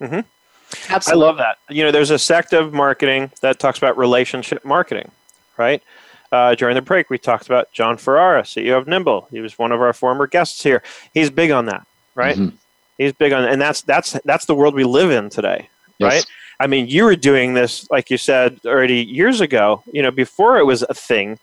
[0.00, 0.20] Mm-hmm.
[0.90, 1.24] Absolutely.
[1.24, 1.58] I love that.
[1.70, 5.10] You know, there's a sect of marketing that talks about relationship marketing,
[5.56, 5.82] right?
[6.30, 9.28] Uh, during the break, we talked about Jon Ferrara, CEO of Nimble.
[9.30, 10.82] He was one of our former guests here.
[11.14, 12.36] He's big on that, right?
[12.36, 12.56] Mm-hmm.
[12.98, 15.68] He's big on, and that's that's that's the world we live in today,
[15.98, 16.12] yes.
[16.12, 16.26] right?
[16.60, 19.82] I mean, you were doing this, like you said, already years ago.
[19.92, 21.38] You know, before it was a thing,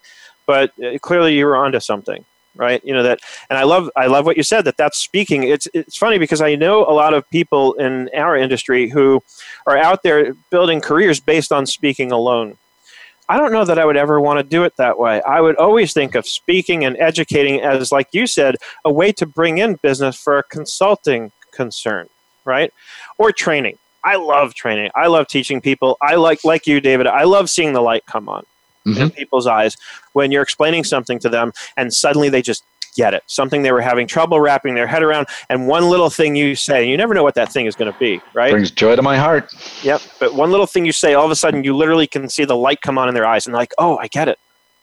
[0.45, 2.23] but uh, clearly you were onto something,
[2.55, 2.83] right?
[2.86, 5.43] You know that, and I love I love what you said that that's speaking.
[5.43, 9.23] It's it's funny because I know a lot of people in our industry who
[9.65, 12.57] are out there building careers based on speaking alone
[13.28, 15.21] I don't know that I would ever want to do it that way.
[15.21, 19.26] I would always think of speaking and educating as, like you said, a way to
[19.26, 22.07] bring in business for a consulting concern,
[22.43, 22.73] right?
[23.17, 23.78] Or training.
[24.03, 24.91] I love training.
[24.95, 25.97] I love teaching people.
[26.01, 28.45] I like, like you, David, I love seeing the light come on
[28.86, 29.01] mm-hmm.
[29.01, 29.78] in people's eyes
[30.13, 32.63] when you're explaining something to them and suddenly they just
[32.95, 33.23] get it.
[33.27, 36.89] Something they were having trouble wrapping their head around, and one little thing you say,
[36.89, 38.51] you never know what that thing is going to be, right?
[38.51, 39.53] Brings joy to my heart.
[39.83, 40.01] Yep.
[40.19, 42.55] But one little thing you say, all of a sudden, you literally can see the
[42.55, 44.39] light come on in their eyes, and they're like, "Oh, I get it.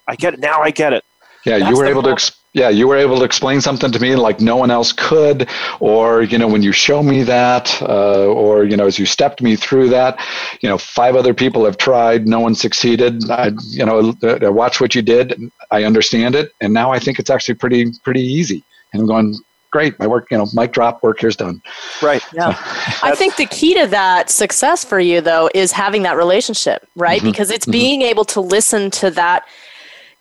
[0.06, 0.60] I get it now.
[0.62, 1.04] I get it."
[1.45, 2.20] Yeah, That's you were able moment.
[2.20, 5.49] to yeah, you were able to explain something to me like no one else could,
[5.80, 9.40] or you know, when you show me that, uh, or you know, as you stepped
[9.40, 10.20] me through that,
[10.61, 13.30] you know, five other people have tried, no one succeeded.
[13.30, 17.18] I, you know, I watch what you did, I understand it, and now I think
[17.18, 18.62] it's actually pretty pretty easy.
[18.93, 19.34] And I'm going,
[19.70, 21.62] great, my work, you know, mic drop, work here's done.
[22.03, 22.22] Right.
[22.34, 22.49] Yeah.
[23.03, 27.20] I think the key to that success for you though is having that relationship, right?
[27.20, 27.30] Mm-hmm.
[27.30, 27.72] Because it's mm-hmm.
[27.72, 29.47] being able to listen to that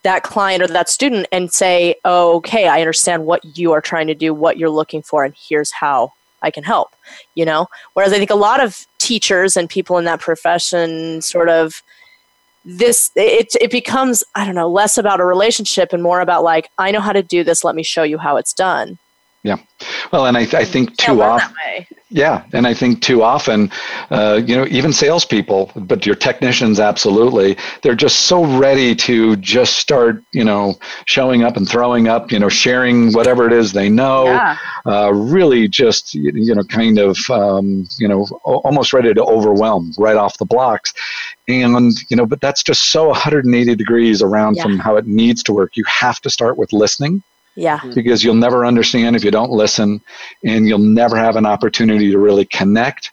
[0.03, 4.07] that client or that student and say, oh, okay, I understand what you are trying
[4.07, 6.95] to do, what you're looking for, and here's how I can help,
[7.35, 7.67] you know?
[7.93, 11.81] Whereas I think a lot of teachers and people in that profession sort of
[12.63, 16.69] this it it becomes I don't know less about a relationship and more about like
[16.77, 18.99] I know how to do this let me show you how it's done
[19.43, 19.57] yeah.
[20.11, 21.55] Well, and I, I think too often.
[22.13, 23.71] Yeah, and I think too often,
[24.09, 29.77] uh, you know, even salespeople, but your technicians, absolutely, they're just so ready to just
[29.77, 33.87] start, you know, showing up and throwing up, you know, sharing whatever it is they
[33.87, 34.25] know.
[34.25, 34.57] Yeah.
[34.85, 40.17] Uh, really, just you know, kind of, um, you know, almost ready to overwhelm right
[40.17, 40.93] off the blocks,
[41.47, 44.63] and you know, but that's just so 180 degrees around yeah.
[44.63, 45.77] from how it needs to work.
[45.77, 47.23] You have to start with listening
[47.55, 47.79] yeah.
[47.79, 47.93] Mm-hmm.
[47.93, 50.01] Because you'll never understand if you don't listen,
[50.43, 53.11] and you'll never have an opportunity to really connect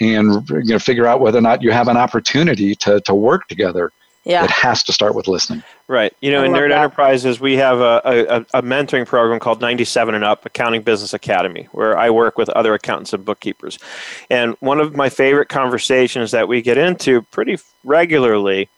[0.00, 3.46] and you know figure out whether or not you have an opportunity to, to work
[3.48, 3.92] together
[4.24, 4.44] Yeah.
[4.44, 5.62] It has to start with listening.
[5.88, 6.14] Right.
[6.20, 6.78] You know, I in love Nerd that.
[6.78, 11.68] Enterprises, we have a, a, a mentoring program called 97 and Up Accounting Business Academy,
[11.72, 13.78] where I work with other accountants and bookkeepers.
[14.28, 18.68] And one of my favorite conversations that we get into pretty regularly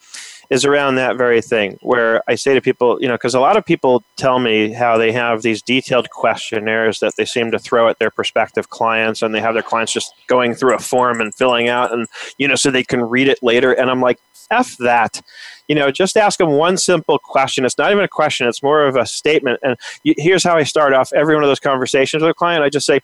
[0.53, 3.57] is around that very thing, where I say to people, you know, because a lot
[3.57, 7.89] of people tell me how they have these detailed questionnaires that they seem to throw
[7.89, 11.35] at their prospective clients, and they have their clients just going through a form and
[11.35, 13.73] filling out, and, you know, so they can read it later.
[13.73, 14.19] And I'm like,
[14.51, 15.23] F that
[15.69, 17.65] you know, just ask them one simple question.
[17.65, 19.61] It's not even a question, it's more of a statement.
[19.63, 22.63] And here's how I start off every one of those conversations with a client.
[22.63, 23.01] I just say,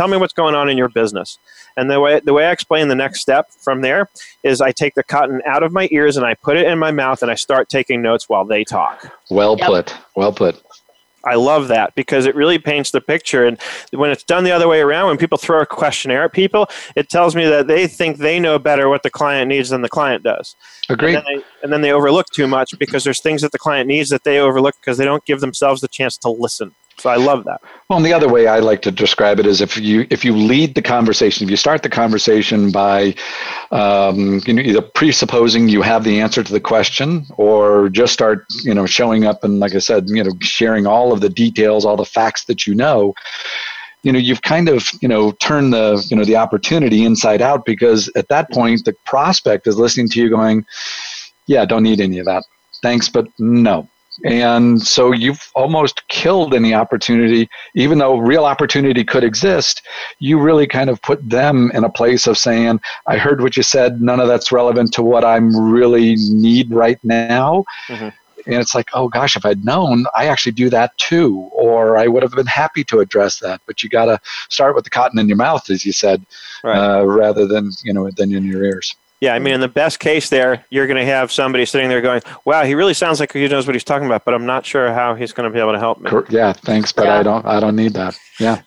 [0.00, 1.36] Tell me what's going on in your business.
[1.76, 4.08] And the way, the way I explain the next step from there
[4.42, 6.90] is I take the cotton out of my ears and I put it in my
[6.90, 9.14] mouth and I start taking notes while they talk.
[9.28, 9.66] Well Yep.
[9.68, 9.94] put.
[10.16, 10.62] Well put.
[11.26, 13.44] I love that because it really paints the picture.
[13.44, 13.60] And
[13.92, 17.10] when it's done the other way around, when people throw a questionnaire at people, it
[17.10, 20.24] tells me that they think they know better what the client needs than the client
[20.24, 20.56] does.
[20.88, 21.16] Agreed.
[21.16, 23.86] And then, they, and then they overlook too much because there's things that the client
[23.86, 26.74] needs that they overlook because they don't give themselves the chance to listen.
[27.00, 27.62] So I love that.
[27.88, 30.36] Well, and the other way I like to describe it is if you if you
[30.36, 33.14] lead the conversation, if you start the conversation by
[33.70, 38.44] um, you know, either presupposing you have the answer to the question, or just start
[38.64, 41.86] you know showing up and like I said, you know, sharing all of the details,
[41.86, 43.14] all the facts that you know.
[44.02, 47.64] You know, you've kind of you know turned the you know the opportunity inside out
[47.64, 50.66] because at that point the prospect is listening to you going,
[51.46, 52.44] yeah, don't need any of that.
[52.82, 53.88] Thanks, but no.
[54.24, 59.82] And so you've almost killed any opportunity, even though real opportunity could exist.
[60.18, 63.62] You really kind of put them in a place of saying, I heard what you
[63.62, 67.64] said, none of that's relevant to what I'm really need right now.
[67.88, 68.12] Mhm.
[68.46, 72.06] And it's like, oh gosh, if I'd known, I actually do that too, or I
[72.06, 73.60] would have been happy to address that.
[73.66, 74.18] But you got to
[74.48, 76.24] start with the cotton in your mouth, as you said,
[76.64, 76.76] Right.
[76.76, 78.96] uh, rather than you know than in your ears.
[79.20, 82.00] Yeah, I mean, in the best case, there you're going to have somebody sitting there
[82.00, 84.64] going, "Wow, he really sounds like he knows what he's talking about," but I'm not
[84.64, 86.10] sure how he's going to be able to help me.
[86.30, 87.18] Yeah, thanks, but Yeah.
[87.18, 87.44] I don't.
[87.44, 88.18] I don't need that.
[88.38, 88.62] Yeah.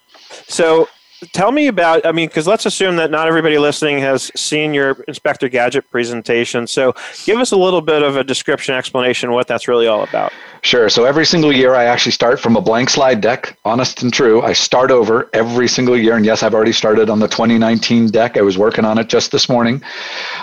[0.48, 0.88] So,
[1.32, 2.06] tell me about.
[2.06, 6.68] I mean, because let's assume that not everybody listening has seen your Inspector Gadget presentation.
[6.68, 6.94] So,
[7.26, 10.32] give us a little bit of a description, explanation, what that's really all about.
[10.64, 10.88] Sure.
[10.88, 14.42] So every single year, I actually start from a blank slide deck, honest and true.
[14.42, 16.16] I start over every single year.
[16.16, 18.38] And yes, I've already started on the 2019 deck.
[18.38, 19.84] I was working on it just this morning.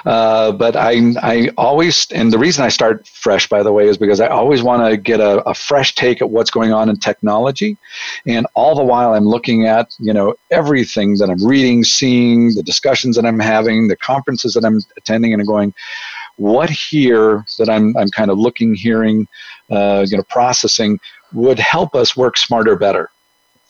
[0.05, 3.97] Uh, but I, I always, and the reason I start fresh, by the way, is
[3.97, 6.99] because I always want to get a, a fresh take at what's going on in
[6.99, 7.79] technology.
[8.27, 12.63] And all the while, I'm looking at, you know, everything that I'm reading, seeing, the
[12.63, 15.73] discussions that I'm having, the conferences that I'm attending, and I'm going,
[16.37, 19.27] what here that I'm, I'm kind of looking, hearing,
[19.71, 20.99] uh, you know, processing
[21.33, 23.11] would help us work smarter, better.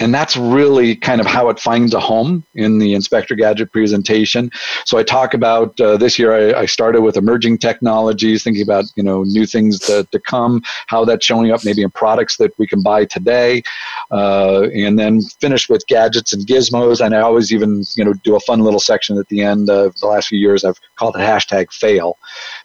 [0.00, 4.50] And that's really kind of how it finds a home in the Inspector Gadget presentation.
[4.86, 6.56] So I talk about uh, this year.
[6.56, 10.62] I, I started with emerging technologies, thinking about you know new things to, to come,
[10.86, 13.62] how that's showing up maybe in products that we can buy today,
[14.10, 17.04] uh, and then finish with gadgets and gizmos.
[17.04, 19.68] And I always even you know do a fun little section at the end.
[19.68, 22.16] Of the last few years, I've called it hashtag fail,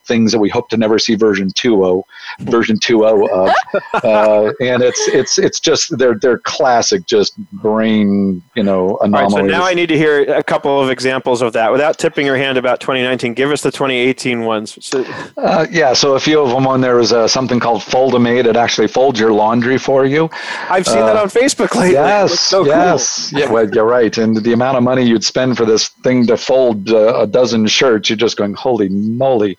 [0.05, 2.03] things that we hope to never see version 2.0,
[2.41, 3.49] version 2.0 of,
[4.03, 9.25] uh, and it's it's it's just they're they're classic, just brain you know All right,
[9.25, 9.51] anomalies.
[9.51, 12.37] so now I need to hear a couple of examples of that without tipping your
[12.37, 13.33] hand about 2019.
[13.33, 14.77] Give us the 2018 ones.
[14.85, 15.03] So,
[15.37, 18.45] Uh, yeah, so a few of them on there was uh, something called FoldiMate.
[18.45, 20.29] It actually folds your laundry for you.
[20.69, 21.95] I've seen that on Facebook lately.
[21.95, 22.67] It looks Yes, so cool.
[22.73, 23.51] yes, yeah.
[23.51, 24.17] Well, you're right.
[24.17, 27.67] And the amount of money you'd spend for this thing to fold uh, a dozen
[27.67, 29.57] shirts, you're just going, holy moly!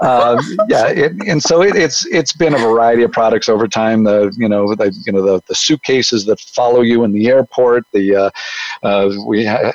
[0.00, 4.04] Uh, yeah, it, and so it, it's it's been a variety of products over time.
[4.04, 7.84] The you know the you know the, the suitcases that follow you in the airport.
[7.92, 8.30] The uh,
[8.82, 9.72] uh, we had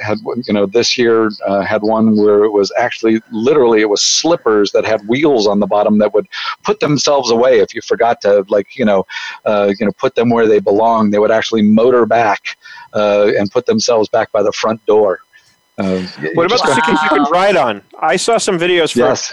[0.48, 4.72] you know this year uh, had one where it was actually literally it was slippers
[4.72, 6.28] that had wheels on the bottom that would
[6.64, 9.04] put themselves away if you forgot to like you know
[9.46, 11.12] uh, you know put them where they belong.
[11.12, 12.58] They would actually motor back
[12.94, 15.20] uh, and put themselves back by the front door.
[15.78, 16.02] Uh,
[16.36, 16.76] What about the Wow.
[16.76, 17.82] suitcase you could ride on?
[18.00, 19.32] I saw some videos for, Yes,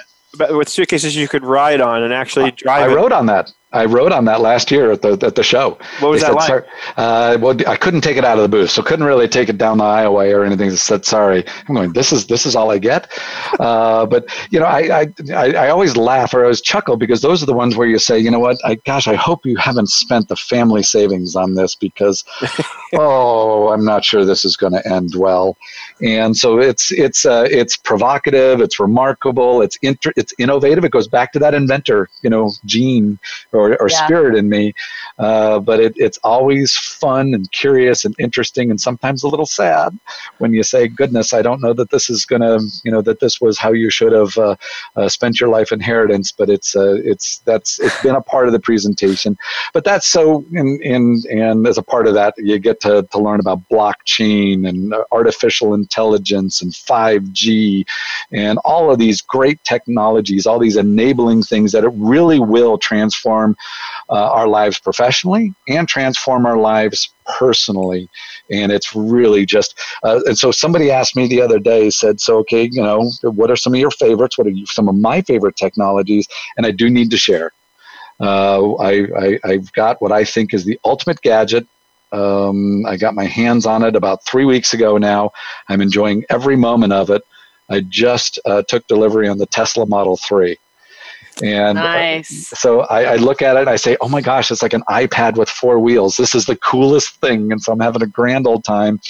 [0.50, 2.88] with suitcases you could ride on and actually drive.
[2.88, 2.94] I it.
[2.94, 3.50] wrote on that.
[3.70, 5.78] I wrote on that last year at the at the show.
[6.00, 6.66] What was They that said, like?
[6.96, 9.58] Uh, well, I couldn't take it out of the booth, so couldn't really take it
[9.58, 10.70] down the aisleway or anything.
[10.70, 11.44] They said sorry.
[11.68, 11.92] I'm going.
[11.92, 13.10] This is this is all I get.
[13.58, 17.22] Uh, but you know, I, I I I always laugh or I always chuckle because
[17.22, 18.56] those are the ones where you say, you know what?
[18.64, 22.24] I gosh, I hope you haven't spent the family savings on this because
[22.94, 25.56] oh, I'm not sure this is going to end well.
[26.02, 30.84] And so it's it's uh, it's provocative, it's remarkable, it's inter- it's innovative.
[30.84, 33.18] It goes back to that inventor, you know, gene
[33.58, 34.06] or or, yeah.
[34.06, 34.74] spirit in me.
[35.18, 39.98] Uh, but it, it's always fun and curious and interesting and sometimes a little sad
[40.38, 43.20] when you say, goodness, I don't know that this is going to, you know, that
[43.20, 44.56] this was how you should have uh,
[44.96, 48.52] uh, spent your life inheritance, but it's, uh, it's, that's, it's been a part of
[48.52, 49.36] the presentation.
[49.72, 53.18] But that's so, in, in, and as a part of that, you get to, to
[53.18, 57.84] learn about blockchain and artificial intelligence and 5G
[58.32, 63.47] and all of these great technologies, all these enabling things that it really will transform
[64.10, 68.08] uh, our lives professionally and transform our lives personally
[68.50, 72.38] and it's really just uh, and so somebody asked me the other day said so
[72.38, 75.20] okay you know what are some of your favorites what are you, some of my
[75.22, 76.26] favorite technologies
[76.56, 77.52] and i do need to share
[78.20, 81.66] uh, I, I, have got what I think is the ultimate gadget.
[82.10, 85.30] Um, I got my hands on it about three weeks ago now.
[85.68, 87.22] I'm enjoying every moment of it.
[87.70, 90.56] I just uh, took delivery on the Tesla Model 3.
[91.42, 92.48] And uh, nice.
[92.48, 94.82] so I, I, look at it and I say, oh my gosh, it's like an
[94.88, 96.16] iPad with four wheels.
[96.16, 97.52] This is the coolest thing.
[97.52, 99.00] And so I'm having a grand old time.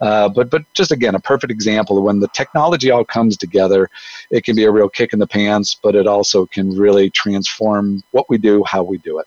[0.00, 3.90] Uh, but, but just again, a perfect example of when the technology all comes together,
[4.30, 8.02] it can be a real kick in the pants, but it also can really transform
[8.12, 9.26] what we do, how we do it.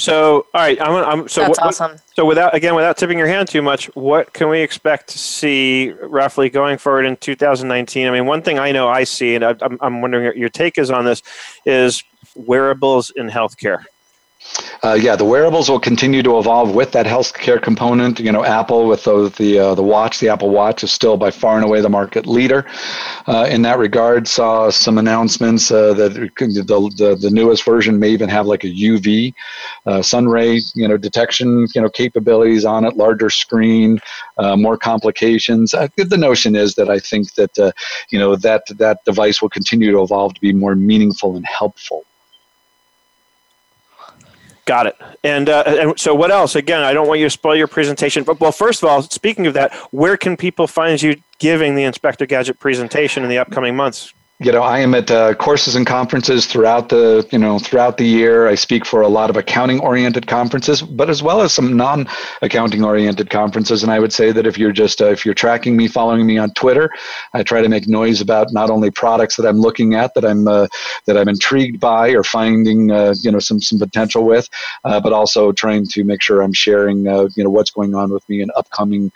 [0.00, 1.98] So, all right, I'm, I'm so that's what, awesome.
[2.16, 5.90] So, without again, without tipping your hand too much, what can we expect to see
[6.00, 8.06] roughly going forward in 2019?
[8.06, 10.78] I mean, one thing I know I see, and I, I'm, I'm wondering your take
[10.78, 11.22] is on this,
[11.66, 12.02] is
[12.34, 13.84] wearables in healthcare.
[14.82, 18.18] Uh, yeah, the wearables will continue to evolve with that healthcare component.
[18.18, 21.30] You know, Apple with the the, uh, the watch, the Apple Watch is still by
[21.30, 22.66] far and away the market leader
[23.26, 24.26] uh, in that regard.
[24.26, 28.68] Saw some announcements uh, that the, the, the newest version may even have like a
[28.68, 29.34] UV
[29.84, 34.00] uh, sun ray you know detection you know capabilities on it, larger screen,
[34.38, 35.72] uh, more complications.
[35.72, 37.74] the notion is that I think that
[38.08, 42.04] you know that that device will continue to evolve to be more meaningful and helpful.
[44.70, 44.96] Got it.
[45.24, 46.54] And, uh, and so, what else?
[46.54, 48.22] Again, I don't want you to spoil your presentation.
[48.22, 51.82] But well, first of all, speaking of that, where can people find you giving the
[51.82, 54.14] Inspector Gadget presentation in the upcoming months?
[54.42, 58.06] You know, I am at uh, courses and conferences throughout the, you know, throughout the
[58.06, 58.48] year.
[58.48, 63.82] I speak for a lot of accounting-oriented conferences, but as well as some non-accounting-oriented conferences.
[63.82, 66.38] And I would say that if you're just, uh, if you're tracking me, following me
[66.38, 66.90] on Twitter,
[67.34, 70.48] I try to make noise about not only products that I'm looking at that I'm
[70.48, 70.68] uh,
[71.04, 74.48] that I'm intrigued by or finding, uh, you know, some some potential with,
[74.84, 78.10] uh, but also trying to make sure I'm sharing, uh, you know, what's going on
[78.10, 79.12] with me in upcoming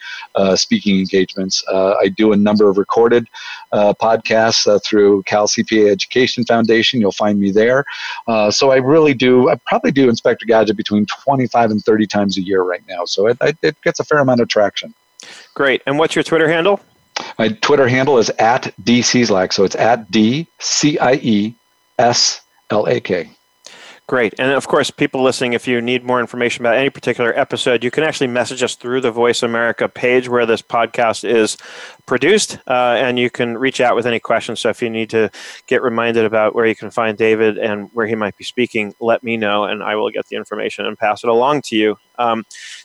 [0.57, 1.65] speaking engagements.
[1.73, 3.27] I do a number of recorded
[3.73, 7.01] podcasts through Cal CPA Education Foundation.
[7.01, 7.85] You'll find me there.
[8.27, 12.39] Uh, so I really do, I probably do Inspector Gadget between 25 and 30 times
[12.39, 13.05] a year right now.
[13.05, 14.95] So it, it gets a fair amount of traction.
[15.55, 15.83] Great.
[15.87, 16.81] And what's your Twitter handle?
[17.39, 19.53] My Twitter handle is at DCieslak.
[19.53, 21.55] So it's at D C I E
[21.99, 22.41] S
[22.71, 23.31] L A K.
[24.07, 24.35] Great.
[24.39, 27.91] And of course, people listening, if you need more information about any particular episode, you
[27.91, 31.57] can actually message us through the Voice America page where this podcast is
[32.05, 34.61] produced, uh, and you can reach out with any questions.
[34.61, 35.31] So if you need to
[35.67, 39.23] get reminded about where you can find David and where he might be speaking, let
[39.23, 41.97] me know, and I will get the information and pass it along to you.
[42.19, 42.45] Um,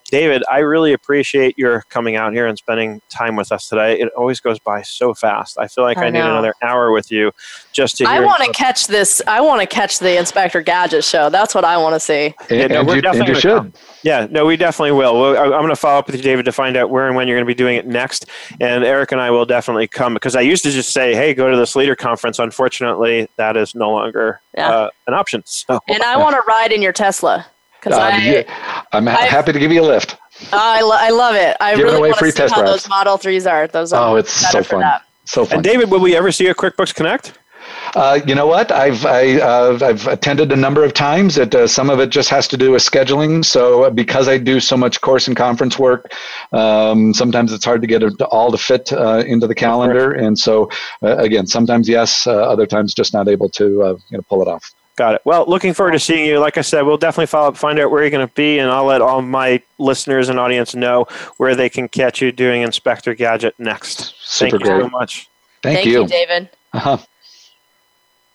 [0.10, 4.00] David, I really appreciate your coming out here and spending time with us today.
[4.00, 5.58] It always goes by so fast.
[5.60, 7.32] I feel like I, I need another hour with you
[7.72, 8.06] just to.
[8.06, 9.22] I want to catch this.
[9.28, 11.30] I want to catch the Inspector Gadget show.
[11.30, 12.34] That's what I want to see.
[12.50, 13.74] And, yeah, no, and, you, and you should.
[14.04, 15.38] Yeah, no, we definitely will.
[15.38, 17.38] I'm going to follow up with you, David, to find out where and when you're
[17.38, 18.26] going to be doing it next.
[18.60, 21.50] And Eric and I will definitely come because I used to just say, "Hey, go
[21.50, 24.70] to the Sleeter conference." Unfortunately, that is no longer yeah.
[24.70, 25.44] uh, an option.
[25.46, 25.80] So.
[25.88, 27.46] And I want to ride in your Tesla
[27.80, 28.46] because uh, I,
[28.92, 30.18] I'm ha- happy to give you a lift.
[30.54, 31.58] I, lo- I love it.
[31.60, 33.68] I really want to see how those Model Threes are.
[33.68, 34.82] Those are oh, it's so fun.
[34.82, 35.04] That.
[35.26, 35.56] So fun.
[35.56, 37.38] And David, will we ever see a QuickBooks Connect?
[37.96, 38.72] Uh, you know what?
[38.72, 41.36] I've I, uh, I've attended a number of times.
[41.36, 43.44] That uh, some of it just has to do with scheduling.
[43.44, 46.12] So uh, because I do so much course and conference work,
[46.52, 50.12] um, sometimes it's hard to get it all to fit uh, into the calendar.
[50.12, 50.70] And so
[51.04, 54.74] uh, again, sometimes yes, other times just not able to you know pull it off.
[55.00, 55.22] Got it.
[55.24, 56.40] Well, looking forward to seeing you.
[56.40, 58.70] Like I said, we'll definitely follow up, find out where you're going to be, and
[58.70, 63.14] I'll let all my listeners and audience know where they can catch you doing Inspector
[63.14, 64.14] Gadget next.
[64.22, 64.76] Super Thank great.
[64.76, 65.30] you so much.
[65.64, 66.02] Thank, Thank you.
[66.02, 66.08] you.
[66.08, 66.50] David.
[66.74, 66.98] Uh-huh.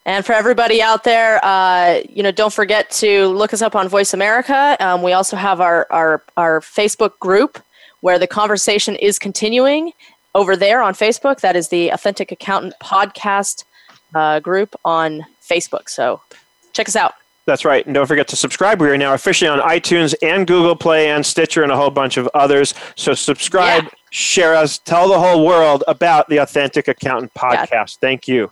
[0.07, 3.87] And for everybody out there, uh, you know, don't forget to look us up on
[3.87, 4.79] Voice America.
[4.81, 7.59] Um, we also have our, our our Facebook group
[8.01, 9.93] where the conversation is continuing
[10.35, 11.41] over there on Facebook.
[11.41, 13.65] That is the Authentic Accountant Podcast
[14.15, 15.91] uh, group on Facebook.
[15.91, 16.23] So
[16.75, 17.15] Check us out.
[17.47, 17.85] That's right.
[17.85, 18.81] And don't forget to subscribe.
[18.81, 22.17] We are now officially on iTunes and Google Play and Stitcher and a whole bunch
[22.17, 22.75] of others.
[22.97, 23.91] So subscribe, yeah.
[24.11, 27.71] share us, tell the whole world about the Authentic Accountant podcast.
[27.71, 27.85] Yeah.
[28.01, 28.51] Thank you.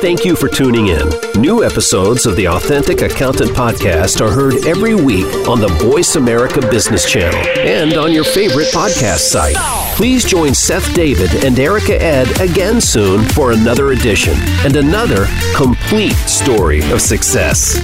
[0.00, 1.08] Thank you for tuning in.
[1.36, 6.62] New episodes of the Authentic Accountant Podcast are heard every week on the Voice America
[6.62, 9.56] Business Channel and on your favorite podcast site.
[9.96, 14.34] Please join Seth David and Erica Ed again soon for another edition
[14.64, 17.78] and another complete story of success.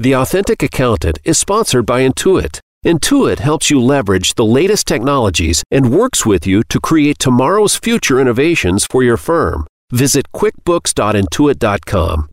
[0.00, 2.58] The Authentic Accountant is sponsored by Intuit.
[2.86, 8.18] Intuit helps you leverage the latest technologies and works with you to create tomorrow's future
[8.18, 9.66] innovations for your firm.
[9.92, 12.30] Visit quickbooks.intuit.com